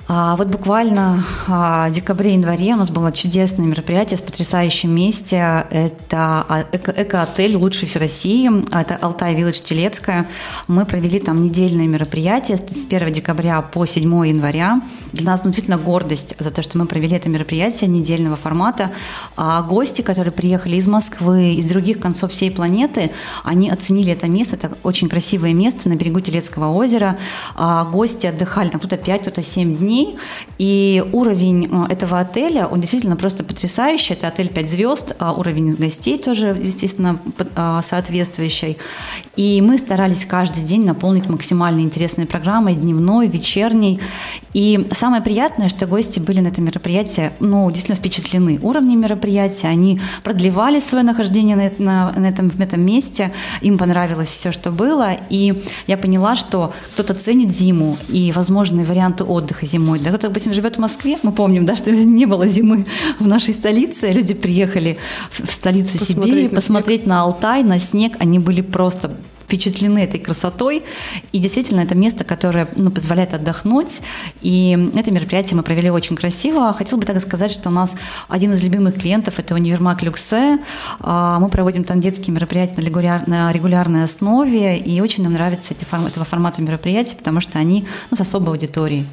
А 0.09 0.37
вот 0.37 0.47
буквально 0.49 1.25
в 1.49 1.91
декабре-январе 1.91 2.75
у 2.75 2.77
нас 2.77 2.91
было 2.93 3.11
чудесное 3.11 3.67
мероприятие 3.67 4.19
с 4.19 4.21
потрясающим 4.21 4.95
месте. 4.95 5.67
Это 5.69 6.47
а, 6.49 6.65
эко-отель 6.71 7.57
лучший 7.57 7.89
в 7.89 7.97
России. 7.97 8.49
Это 8.73 8.95
Алтай 9.01 9.35
Вилледж 9.35 9.61
Телецкая. 9.61 10.29
Мы 10.69 10.85
провели 10.85 11.19
там 11.19 11.43
недельное 11.43 11.89
мероприятие 11.89 12.57
с 12.57 12.61
31 12.61 13.15
декабря 13.15 13.61
по 13.63 13.85
7 13.85 14.03
января. 14.29 14.81
Для 15.13 15.33
нас 15.33 15.43
действительно 15.43 15.77
гордость 15.77 16.37
за 16.39 16.53
то, 16.53 16.63
что 16.63 16.79
мы 16.79 16.87
провели 16.87 17.17
это 17.17 17.29
мероприятие 17.29 17.91
недельного 17.91 18.37
формата. 18.37 18.93
А 19.37 19.63
гости, 19.63 20.03
которые 20.03 20.31
приехали 20.31 20.77
из 20.77 20.87
Москвы, 20.87 21.55
из 21.55 21.67
других 21.67 21.99
концов 21.99 22.31
всей 22.31 22.53
планеты, 22.53 23.11
они 23.43 23.71
оценили 23.71 24.13
это 24.13 24.29
место. 24.29 24.55
Это 24.55 24.71
очень 24.85 25.09
красивое 25.09 25.53
место 25.53 25.89
на 25.89 25.97
берегу 25.97 26.21
Телецкого 26.21 26.73
озера. 26.73 27.19
А 27.57 27.85
гости 27.87 28.29
отдыхали 28.29 28.69
там 28.69 28.79
кто-то 28.79 28.99
5, 28.99 29.23
кто-то 29.23 29.43
7 29.43 29.77
дней 29.77 29.96
дней. 29.97 30.17
И 30.59 31.05
уровень 31.13 31.69
э, 31.71 31.93
этого 31.93 32.19
отеля, 32.19 32.67
он 32.67 32.81
действительно 32.81 33.17
просто 33.17 33.45
потрясающий. 33.45 34.15
Это 34.15 34.29
отель 34.29 34.49
5 34.49 34.71
звезд, 34.71 35.15
а 35.19 35.33
уровень 35.33 35.75
гостей 35.75 36.19
тоже, 36.19 36.59
естественно, 36.63 37.19
э, 37.39 37.81
соответствующий. 37.83 38.79
И 39.37 39.61
мы 39.61 39.79
старались 39.79 40.25
каждый 40.25 40.65
день 40.65 40.85
наполнить 40.85 41.29
максимально 41.29 41.81
интересной 41.81 42.27
программой, 42.27 42.75
дневной, 42.75 43.29
вечерней. 43.29 44.01
И 44.55 44.87
самое 44.93 45.23
приятное, 45.23 45.69
что 45.69 45.87
гости 45.87 46.19
были 46.19 46.41
на 46.41 46.49
этом 46.49 46.65
мероприятии, 46.65 47.31
ну, 47.41 47.71
действительно 47.71 47.97
впечатлены 47.97 48.59
уровнем 48.63 49.01
мероприятия. 49.01 49.69
Они 49.69 50.01
продлевали 50.23 50.81
свое 50.81 51.05
нахождение 51.05 51.57
на, 51.57 51.71
на, 51.79 52.13
на, 52.13 52.27
этом, 52.27 52.49
в 52.49 52.61
этом 52.61 52.81
месте. 52.81 53.31
Им 53.61 53.77
понравилось 53.77 54.31
все, 54.31 54.53
что 54.53 54.71
было. 54.71 55.17
И 55.29 55.63
я 55.87 55.99
поняла, 55.99 56.37
что 56.37 56.73
кто-то 56.95 57.13
ценит 57.13 57.55
зиму 57.55 57.99
и 58.09 58.33
возможные 58.33 58.87
варианты 58.87 59.25
отдыха 59.25 59.67
зимой 59.67 59.86
зимой. 59.87 59.99
Да, 60.01 60.11
кто, 60.11 60.29
допустим, 60.29 60.53
живет 60.53 60.77
в 60.77 60.81
Москве, 60.81 61.19
мы 61.23 61.33
помним, 61.33 61.65
да, 61.65 61.77
что 61.77 61.91
не 61.93 62.27
было 62.27 62.47
зимы 62.49 62.85
в 63.19 63.27
нашей 63.27 63.55
столице. 63.55 64.11
Люди 64.11 64.35
приехали 64.35 64.99
в 65.31 65.51
столицу 65.51 65.99
посмотреть 65.99 66.33
Сибири, 66.33 66.49
на 66.49 66.55
посмотреть 66.55 67.01
снег. 67.03 67.09
на 67.09 67.23
Алтай, 67.23 67.63
на 67.63 67.79
снег. 67.79 68.17
Они 68.19 68.39
были 68.39 68.61
просто 68.61 69.17
впечатлены 69.47 70.01
этой 70.01 70.19
красотой. 70.19 70.83
И 71.33 71.39
действительно, 71.39 71.81
это 71.81 71.95
место, 71.95 72.25
которое 72.25 72.69
ну, 72.75 72.91
позволяет 72.91 73.33
отдохнуть. 73.33 74.01
И 74.43 74.91
это 74.95 75.11
мероприятие 75.13 75.57
мы 75.57 75.63
провели 75.63 75.89
очень 75.89 76.17
красиво. 76.17 76.73
Хотел 76.75 76.99
бы 76.99 77.05
так 77.05 77.21
сказать, 77.21 77.53
что 77.53 77.71
у 77.71 77.73
нас 77.73 77.97
один 78.29 78.53
из 78.53 78.63
любимых 78.63 78.97
клиентов– 79.01 79.35
это 79.39 79.55
универмаг 79.55 80.03
«Люксе». 80.03 80.59
А, 81.01 81.39
мы 81.39 81.49
проводим 81.49 81.85
там 81.85 82.01
детские 82.01 82.35
мероприятия 82.35 82.75
на, 82.77 82.81
регуляр, 82.81 83.29
на 83.29 83.53
регулярной 83.53 84.03
основе. 84.03 84.79
И 84.79 85.01
очень 85.01 85.23
нам 85.23 85.35
нравятся 85.35 85.75
эти 85.75 85.85
форм, 85.85 86.07
этого 86.07 86.27
формата 86.27 86.61
мероприятий, 86.61 87.15
потому 87.17 87.41
что 87.41 87.59
они 87.61 87.87
ну, 88.11 88.17
с 88.17 88.21
особой 88.21 88.51
аудиторией. 88.51 89.07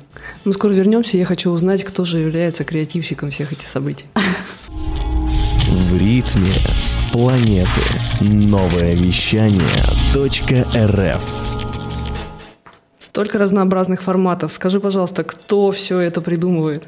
Мы 0.46 0.54
скоро 0.54 0.74
вернемся. 0.74 1.18
Я 1.18 1.26
хочу 1.26 1.52
узнать, 1.52 1.84
кто 1.84 2.06
же 2.06 2.20
является 2.20 2.64
креативщиком 2.64 3.30
всех 3.30 3.54
этих 3.54 3.68
событий. 3.68 4.06
В 5.68 5.98
ритме 5.98 6.54
планеты. 7.14 7.70
Новое 8.22 8.96
вещание 8.96 9.62
.рф 10.16 11.24
Столько 12.98 13.38
разнообразных 13.38 14.02
форматов. 14.02 14.52
Скажи, 14.52 14.80
пожалуйста, 14.80 15.24
кто 15.24 15.72
все 15.72 16.00
это 16.00 16.22
придумывает? 16.22 16.88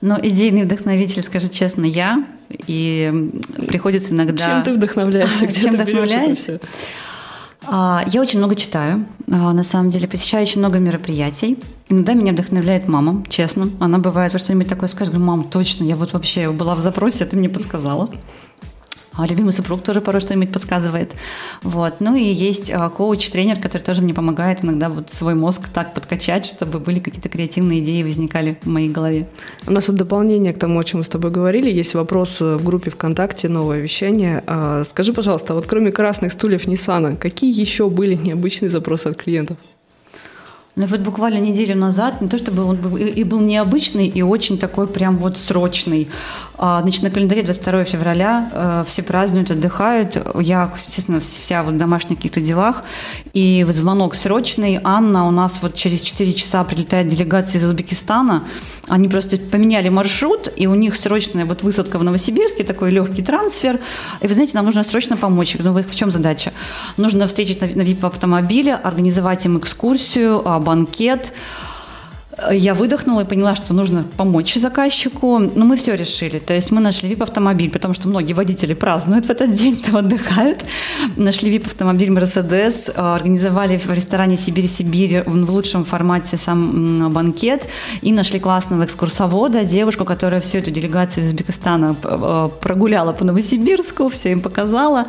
Ну, 0.00 0.16
идейный 0.22 0.62
вдохновитель, 0.62 1.22
скажу 1.22 1.50
честно, 1.50 1.84
я. 1.84 2.26
И 2.66 3.30
приходится 3.68 4.14
иногда... 4.14 4.46
Чем 4.46 4.62
ты 4.62 4.72
вдохновляешься? 4.72 5.46
Где 5.46 5.60
Чем 5.60 5.76
ты 5.76 5.84
берешь 5.84 5.88
это 5.88 6.00
вдохновляюсь? 6.06 6.38
все? 6.38 6.60
А, 7.66 8.04
Я 8.06 8.22
очень 8.22 8.38
много 8.38 8.54
читаю, 8.54 9.04
а, 9.30 9.52
на 9.52 9.64
самом 9.64 9.90
деле, 9.90 10.08
посещаю 10.08 10.44
очень 10.44 10.60
много 10.60 10.78
мероприятий. 10.78 11.58
Иногда 11.90 12.14
меня 12.14 12.32
вдохновляет 12.32 12.88
мама, 12.88 13.22
честно. 13.28 13.68
Она 13.80 13.98
бывает 13.98 14.40
что-нибудь 14.40 14.68
такое 14.68 14.88
скажет, 14.88 15.12
говорю, 15.12 15.26
мам, 15.26 15.44
точно, 15.44 15.84
я 15.84 15.96
вот 15.96 16.14
вообще 16.14 16.50
была 16.50 16.74
в 16.74 16.80
запросе, 16.80 17.24
а 17.24 17.26
ты 17.26 17.36
мне 17.36 17.50
подсказала. 17.50 18.08
А 19.16 19.26
любимый 19.26 19.52
супруг 19.52 19.82
тоже 19.82 20.00
порой 20.00 20.20
что-нибудь 20.20 20.52
подсказывает. 20.52 21.14
Вот. 21.62 21.94
Ну 22.00 22.16
и 22.16 22.24
есть 22.24 22.70
а, 22.70 22.88
коуч, 22.90 23.30
тренер, 23.30 23.60
который 23.60 23.82
тоже 23.82 24.02
мне 24.02 24.12
помогает 24.12 24.62
иногда 24.62 24.88
вот 24.88 25.10
свой 25.10 25.34
мозг 25.34 25.68
так 25.72 25.94
подкачать, 25.94 26.44
чтобы 26.46 26.78
были 26.78 26.98
какие-то 26.98 27.28
креативные 27.28 27.80
идеи 27.80 28.02
возникали 28.02 28.58
в 28.62 28.66
моей 28.66 28.90
голове. 28.90 29.26
У 29.66 29.72
нас 29.72 29.88
вот 29.88 29.96
дополнение 29.96 30.52
к 30.52 30.58
тому, 30.58 30.78
о 30.78 30.84
чем 30.84 31.00
мы 31.00 31.04
с 31.04 31.08
тобой 31.08 31.30
говорили. 31.30 31.70
Есть 31.70 31.94
вопрос 31.94 32.40
э, 32.40 32.56
в 32.56 32.64
группе 32.64 32.90
ВКонтакте 32.90 33.48
«Новое 33.48 33.80
вещание». 33.80 34.42
А, 34.46 34.84
Скажи, 34.84 35.12
пожалуйста, 35.12 35.54
вот 35.54 35.66
кроме 35.66 35.92
красных 35.92 36.32
стульев 36.32 36.66
Ниссана, 36.66 37.16
какие 37.16 37.58
еще 37.58 37.88
были 37.88 38.14
необычные 38.14 38.70
запросы 38.70 39.08
от 39.08 39.16
клиентов? 39.16 39.58
Ну 40.78 40.84
вот 40.84 41.00
буквально 41.00 41.38
неделю 41.38 41.74
назад, 41.74 42.20
не 42.20 42.28
то 42.28 42.36
чтобы 42.36 42.62
он 42.62 42.76
был, 42.76 42.98
и 42.98 43.24
был 43.24 43.40
необычный, 43.40 44.08
и 44.08 44.20
очень 44.20 44.58
такой 44.58 44.86
прям 44.86 45.16
вот 45.16 45.38
срочный. 45.38 46.10
А, 46.58 46.82
Значит, 46.82 47.02
на 47.02 47.10
календаре 47.10 47.42
22 47.42 47.84
февраля 47.84 48.50
э, 48.52 48.84
все 48.86 49.02
празднуют, 49.02 49.50
отдыхают. 49.50 50.18
Я, 50.38 50.70
естественно, 50.76 51.18
вся 51.20 51.62
в 51.62 51.74
домашних 51.74 52.18
каких-то 52.18 52.42
делах. 52.42 52.84
И 53.36 53.64
вот 53.64 53.74
звонок 53.74 54.14
срочный. 54.14 54.80
Анна, 54.82 55.28
у 55.28 55.30
нас 55.30 55.58
вот 55.60 55.74
через 55.74 56.00
4 56.00 56.32
часа 56.32 56.64
прилетает 56.64 57.08
делегация 57.08 57.58
из 57.58 57.64
Узбекистана. 57.64 58.44
Они 58.88 59.08
просто 59.08 59.36
поменяли 59.36 59.90
маршрут, 59.90 60.48
и 60.56 60.66
у 60.66 60.74
них 60.74 60.96
срочная 60.96 61.44
вот 61.44 61.62
высадка 61.62 61.98
в 61.98 62.02
Новосибирске, 62.04 62.64
такой 62.64 62.90
легкий 62.90 63.22
трансфер. 63.22 63.78
И 64.22 64.26
вы 64.26 64.32
знаете, 64.32 64.52
нам 64.54 64.64
нужно 64.64 64.82
срочно 64.84 65.18
помочь. 65.18 65.54
Я 65.54 65.62
говорю, 65.62 65.84
ну, 65.86 65.92
в 65.92 65.94
чем 65.94 66.10
задача? 66.10 66.54
Нужно 66.96 67.26
встретить 67.26 67.60
на, 67.60 67.66
на 67.66 67.82
VIP-автомобиле, 67.82 68.74
организовать 68.74 69.44
им 69.44 69.58
экскурсию, 69.58 70.40
а, 70.48 70.58
банкет. 70.58 71.34
Я 72.52 72.74
выдохнула 72.74 73.22
и 73.22 73.24
поняла, 73.24 73.56
что 73.56 73.72
нужно 73.72 74.04
помочь 74.16 74.54
заказчику. 74.54 75.38
Но 75.38 75.64
мы 75.64 75.76
все 75.76 75.94
решили. 75.94 76.38
То 76.38 76.52
есть 76.52 76.70
мы 76.70 76.80
нашли 76.80 77.10
VIP-автомобиль, 77.10 77.70
потому 77.70 77.94
что 77.94 78.08
многие 78.08 78.34
водители 78.34 78.74
празднуют 78.74 79.26
в 79.26 79.30
этот 79.30 79.54
день, 79.54 79.76
там 79.78 79.96
отдыхают. 79.96 80.64
Нашли 81.16 81.56
VIP-автомобиль 81.56 82.10
Mercedes, 82.10 82.92
э, 82.94 83.00
организовали 83.00 83.78
в 83.78 83.90
ресторане 83.90 84.36
«Сибирь-Сибирь» 84.36 85.22
в 85.24 85.50
лучшем 85.50 85.84
формате 85.84 86.36
сам 86.36 87.10
банкет 87.12 87.66
и 88.02 88.12
нашли 88.12 88.38
классного 88.38 88.84
экскурсовода, 88.84 89.64
девушку, 89.64 90.04
которая 90.04 90.40
всю 90.40 90.58
эту 90.58 90.70
делегацию 90.70 91.24
из 91.24 91.28
Узбекистана 91.28 91.96
э, 92.02 92.48
прогуляла 92.60 93.12
по 93.12 93.24
Новосибирску, 93.24 94.10
все 94.10 94.32
им 94.32 94.40
показала. 94.40 95.06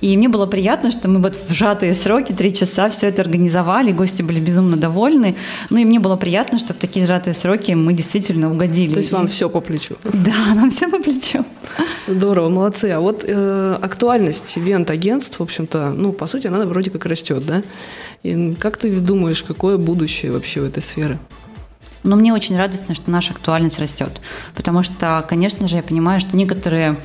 И 0.00 0.16
мне 0.16 0.28
было 0.30 0.46
приятно, 0.46 0.92
что 0.92 1.08
мы 1.08 1.20
вот 1.20 1.36
в 1.48 1.52
сжатые 1.52 1.94
сроки, 1.94 2.32
три 2.32 2.54
часа, 2.54 2.88
все 2.88 3.08
это 3.08 3.20
организовали, 3.20 3.92
гости 3.92 4.22
были 4.22 4.40
безумно 4.40 4.78
довольны. 4.78 5.36
Ну 5.68 5.76
и 5.76 5.84
мне 5.84 6.00
было 6.00 6.16
приятно, 6.16 6.58
что 6.58 6.69
в 6.72 6.78
такие 6.78 7.06
сжатые 7.06 7.34
сроки 7.34 7.72
мы 7.72 7.92
действительно 7.92 8.50
угодили. 8.50 8.92
То 8.92 8.98
есть 8.98 9.12
вам 9.12 9.26
все 9.26 9.48
по 9.48 9.60
плечу. 9.60 9.96
Да, 10.12 10.54
нам 10.54 10.70
все 10.70 10.88
по 10.88 10.98
плечу. 10.98 11.44
Здорово, 12.06 12.48
молодцы. 12.48 12.90
А 12.90 13.00
вот 13.00 13.24
э, 13.26 13.78
актуальность 13.80 14.58
ивент-агентств, 14.58 15.38
в 15.38 15.42
общем-то, 15.42 15.90
ну, 15.90 16.12
по 16.12 16.26
сути, 16.26 16.46
она 16.46 16.64
вроде 16.66 16.90
как 16.90 17.06
растет, 17.06 17.44
да? 17.46 17.62
И 18.22 18.52
как 18.58 18.76
ты 18.76 18.90
думаешь, 19.00 19.42
какое 19.42 19.78
будущее 19.78 20.32
вообще 20.32 20.60
у 20.60 20.64
этой 20.64 20.82
сферы? 20.82 21.18
Но 22.02 22.16
мне 22.16 22.32
очень 22.32 22.56
радостно, 22.56 22.94
что 22.94 23.10
наша 23.10 23.32
актуальность 23.32 23.78
растет. 23.78 24.20
Потому 24.54 24.82
что, 24.82 25.24
конечно 25.28 25.68
же, 25.68 25.76
я 25.76 25.82
понимаю, 25.82 26.20
что 26.20 26.36
некоторые 26.36 26.96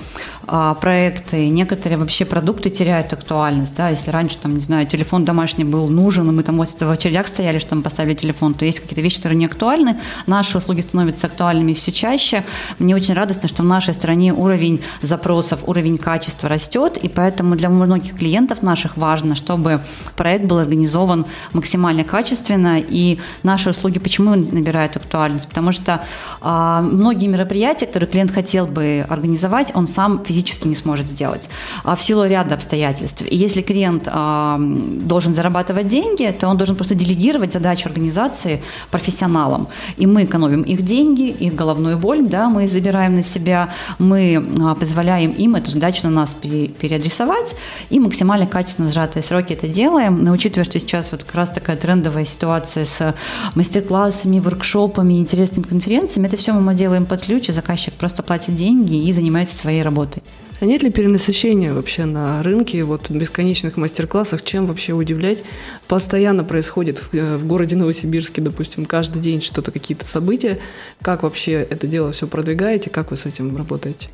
а, 0.48 0.76
проекты, 0.76 1.50
некоторые 1.50 1.98
вообще 1.98 2.24
продукты 2.24 2.70
теряют 2.70 3.12
актуальность. 3.12 3.76
Да? 3.76 3.90
Если 3.90 4.12
раньше, 4.12 4.38
там, 4.38 4.56
не 4.56 4.62
знаю, 4.62 4.86
телефон 4.86 5.26
домашний 5.26 5.64
был 5.64 5.88
нужен, 5.88 6.30
и 6.30 6.32
мы 6.32 6.44
там 6.44 6.58
вот 6.58 6.70
в 6.70 6.90
очередях 6.90 7.28
стояли, 7.28 7.58
чтобы 7.58 7.82
поставили 7.82 8.14
телефон, 8.14 8.54
то 8.54 8.66
есть 8.66 8.80
какие-то 8.80 9.02
вещи, 9.02 9.18
которые 9.18 9.38
не 9.38 9.46
актуальны. 9.46 9.98
Наши 10.28 10.58
услуги 10.58 10.82
становятся 10.82 11.28
актуальными 11.28 11.74
все 11.74 11.92
чаще. 11.92 12.44
Мне 12.80 12.96
очень 12.96 13.16
радостно, 13.16 13.50
что 13.50 13.64
в 13.64 13.66
нашей 13.66 13.94
стране 13.94 14.34
уровень 14.34 14.82
запросов, 15.02 15.62
уровень 15.66 15.98
качества 15.98 16.48
растет, 16.48 16.98
и 16.98 17.10
поэтому 17.10 17.56
для 17.56 17.70
многих 17.70 18.18
клиентов 18.18 18.62
наших 18.62 18.98
важно, 18.98 19.36
чтобы 19.36 19.82
проект 20.16 20.46
был 20.46 20.60
организован 20.60 21.26
максимально 21.54 22.04
качественно, 22.04 22.80
и 22.80 23.20
наши 23.44 23.70
услуги 23.70 24.00
почему 24.00 24.36
набирают 24.36 24.85
актуальность? 24.94 25.48
Потому 25.48 25.72
что 25.72 26.02
а, 26.42 26.82
многие 26.82 27.28
мероприятия, 27.28 27.86
которые 27.86 28.10
клиент 28.10 28.32
хотел 28.32 28.68
бы 28.68 29.06
организовать, 29.10 29.72
он 29.74 29.88
сам 29.88 30.24
физически 30.24 30.68
не 30.68 30.76
сможет 30.76 31.10
сделать 31.10 31.50
а, 31.84 31.96
в 31.96 32.02
силу 32.02 32.26
ряда 32.26 32.56
обстоятельств. 32.56 33.24
И 33.30 33.36
если 33.36 33.62
клиент 33.62 34.08
а, 34.08 34.60
должен 34.60 35.34
зарабатывать 35.36 35.88
деньги, 35.88 36.34
то 36.40 36.48
он 36.48 36.58
должен 36.58 36.76
просто 36.76 36.96
делегировать 36.96 37.54
задачу 37.54 37.90
организации 37.90 38.62
профессионалам. 38.92 39.68
И 39.98 40.06
мы 40.06 40.24
экономим 40.26 40.62
их 40.62 40.84
деньги, 40.84 41.30
их 41.30 41.56
головную 41.56 41.98
боль, 41.98 42.28
да, 42.28 42.50
мы 42.50 42.68
забираем 42.68 43.16
на 43.16 43.24
себя, 43.24 43.70
мы 44.00 44.46
а, 44.62 44.76
позволяем 44.76 45.32
им 45.32 45.56
эту 45.56 45.72
задачу 45.72 46.02
на 46.04 46.10
нас 46.10 46.34
пере- 46.34 46.68
переадресовать 46.68 47.56
и 47.90 48.00
максимально 48.00 48.48
качественно 48.48 48.90
сжатые 48.90 49.24
сроки 49.24 49.54
это 49.54 49.68
делаем. 49.68 50.24
Но 50.24 50.32
учитывая, 50.32 50.66
что 50.66 50.80
сейчас 50.80 51.12
вот 51.12 51.24
как 51.24 51.36
раз 51.36 51.50
такая 51.50 51.78
трендовая 51.78 52.26
ситуация 52.26 52.86
с 52.86 53.16
мастер-классами, 53.56 54.40
воркшопами, 54.40 54.75
интересными 54.78 55.66
конференциями, 55.66 56.28
это 56.28 56.38
все 56.38 56.54
мы 56.54 56.76
делаем 56.76 57.06
под 57.06 57.22
ключ, 57.22 57.50
и 57.50 57.52
заказчик 57.52 57.94
просто 57.94 58.24
платит 58.24 58.56
деньги 58.56 59.08
и 59.08 59.14
занимается 59.14 59.58
своей 59.58 59.82
работой. 59.82 60.22
А 60.62 60.66
нет 60.66 60.84
ли 60.84 60.90
перенасыщения 60.90 61.74
вообще 61.74 62.06
на 62.06 62.42
рынке, 62.42 62.84
вот 62.84 63.10
в 63.10 63.16
бесконечных 63.16 63.76
мастер-классах, 63.76 64.42
чем 64.42 64.68
вообще 64.68 64.94
удивлять? 64.94 65.44
Постоянно 65.88 66.44
происходит 66.44 67.00
в, 67.00 67.14
э, 67.14 67.38
в 67.38 67.46
городе 67.46 67.76
Новосибирске, 67.76 68.42
допустим, 68.42 68.86
каждый 68.86 69.22
день 69.22 69.42
что-то, 69.42 69.72
какие-то 69.72 70.06
события. 70.06 70.60
Как 71.02 71.24
вообще 71.24 71.54
это 71.54 71.88
дело 71.88 72.14
все 72.14 72.28
продвигаете, 72.28 72.90
как 72.90 73.12
вы 73.12 73.18
с 73.18 73.26
этим 73.26 73.56
работаете? 73.58 74.10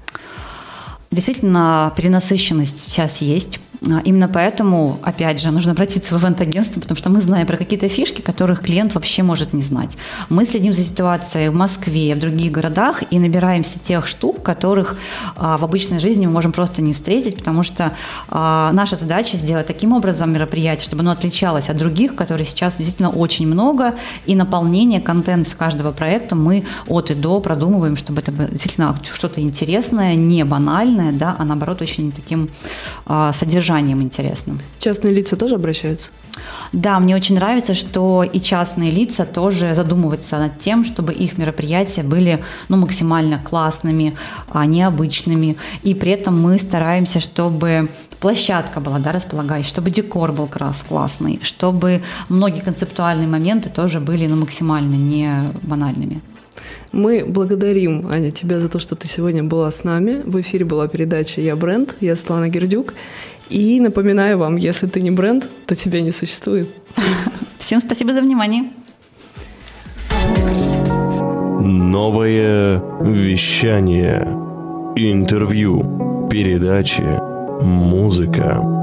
Действительно, 1.12 1.94
перенасыщенность 1.96 2.82
сейчас 2.82 3.18
есть. 3.18 3.60
А, 3.90 4.00
Именно 4.04 4.28
поэтому, 4.28 5.00
опять 5.02 5.42
же, 5.42 5.50
нужно 5.50 5.72
обратиться 5.72 6.16
в 6.16 6.22
ивент-агентство, 6.22 6.80
потому 6.80 6.98
что 6.98 7.10
мы 7.10 7.20
знаем 7.22 7.48
про 7.48 7.58
какие-то 7.58 7.88
фишки, 7.90 8.22
которых 8.22 8.62
клиент 8.62 8.94
вообще 8.94 9.24
может 9.24 9.54
не 9.54 9.64
знать. 9.64 9.98
Мы 10.30 10.46
следим 10.46 10.74
за 10.74 10.84
ситуацией 10.84 11.50
в 11.50 11.56
Москве, 11.56 12.14
в 12.14 12.20
других 12.20 12.52
городах 12.52 13.04
и 13.10 13.18
набираемся 13.18 13.80
тех 13.80 14.06
штук, 14.06 14.44
которых 14.44 14.98
а, 15.36 15.58
в 15.58 15.64
обычной 15.64 16.00
жизни 16.00 16.28
мы 16.28 16.34
можем 16.34 16.52
просто 16.52 16.82
не 16.84 16.94
встретить, 16.94 17.38
потому 17.38 17.64
что 17.64 17.92
а, 18.30 18.72
наша 18.72 18.96
задача 18.96 19.38
сделать 19.38 19.66
таким 19.66 19.94
образом 19.94 20.32
мероприятие, 20.32 20.86
чтобы 20.86 21.02
оно 21.02 21.12
отличалось 21.12 21.70
от 21.70 21.78
других, 21.78 22.14
которые 22.16 22.46
сейчас 22.46 22.76
действительно 22.76 23.10
очень 23.10 23.48
много, 23.48 23.96
и 24.28 24.36
наполнение, 24.36 25.02
контент 25.02 25.48
с 25.48 25.56
каждого 25.56 25.92
проекта 25.92 26.36
мы 26.36 26.66
от 26.88 27.10
и 27.10 27.16
до 27.16 27.40
продумываем, 27.40 27.98
чтобы 27.98 28.22
это 28.22 28.32
было 28.32 28.48
действительно 28.48 29.00
что-то 29.12 29.42
интересное, 29.42 30.14
не 30.14 30.46
банальное, 30.46 31.12
да, 31.12 31.36
а 31.40 31.46
наоборот 31.46 31.82
очень 31.82 32.12
таким 32.12 32.50
а, 33.08 33.34
содержанием 33.72 34.02
интересным. 34.02 34.60
Частные 34.80 35.14
лица 35.14 35.36
тоже 35.36 35.56
обращаются? 35.56 36.10
Да, 36.74 37.00
мне 37.00 37.16
очень 37.16 37.36
нравится, 37.36 37.74
что 37.74 38.24
и 38.24 38.40
частные 38.40 38.92
лица 38.92 39.26
тоже 39.26 39.74
задумываются 39.74 40.38
над 40.38 40.60
тем, 40.60 40.84
чтобы 40.86 41.14
их 41.14 41.38
мероприятия 41.38 42.04
были 42.04 42.44
ну, 42.70 42.78
максимально 42.78 43.40
классными, 43.40 44.14
а, 44.50 44.66
необычными. 44.66 45.56
И 45.84 45.94
при 45.94 46.12
этом 46.12 46.42
мы 46.42 46.60
стараемся, 46.60 47.20
чтобы 47.20 47.88
площадка 48.20 48.80
была 48.80 49.00
да, 49.00 49.12
располагающей, 49.12 49.70
чтобы 49.70 49.90
декор 49.90 50.32
был 50.32 50.48
крас 50.48 50.84
классный, 50.88 51.40
чтобы 51.44 52.02
многие 52.30 52.62
концептуальные 52.62 53.28
моменты 53.28 53.70
тоже 53.70 54.00
были 54.00 54.28
ну, 54.28 54.36
максимально 54.36 54.96
не 54.96 55.32
банальными. 55.64 56.22
Мы 56.92 57.24
благодарим, 57.26 58.08
Аня, 58.08 58.32
тебя 58.32 58.60
за 58.60 58.68
то, 58.68 58.80
что 58.80 58.96
ты 58.96 59.08
сегодня 59.08 59.44
была 59.44 59.72
с 59.72 59.84
нами. 59.84 60.22
В 60.26 60.42
эфире 60.42 60.66
была 60.66 60.88
передача 60.88 61.40
«Я 61.40 61.56
бренд», 61.56 61.96
я 62.02 62.16
Светлана 62.16 62.50
Гердюк. 62.50 62.94
И 63.52 63.82
напоминаю 63.82 64.38
вам, 64.38 64.56
если 64.56 64.88
ты 64.88 65.02
не 65.02 65.12
бренд, 65.12 65.48
то 65.66 65.76
тебя 65.76 66.02
не 66.02 66.12
существует. 66.12 66.70
Всем 67.60 67.82
спасибо 67.82 68.14
за 68.14 68.22
внимание. 68.22 68.72
Новое 71.60 72.82
вещание. 73.02 74.22
Интервью. 74.96 76.28
Передачи. 76.32 77.04
Музыка. 77.62 78.81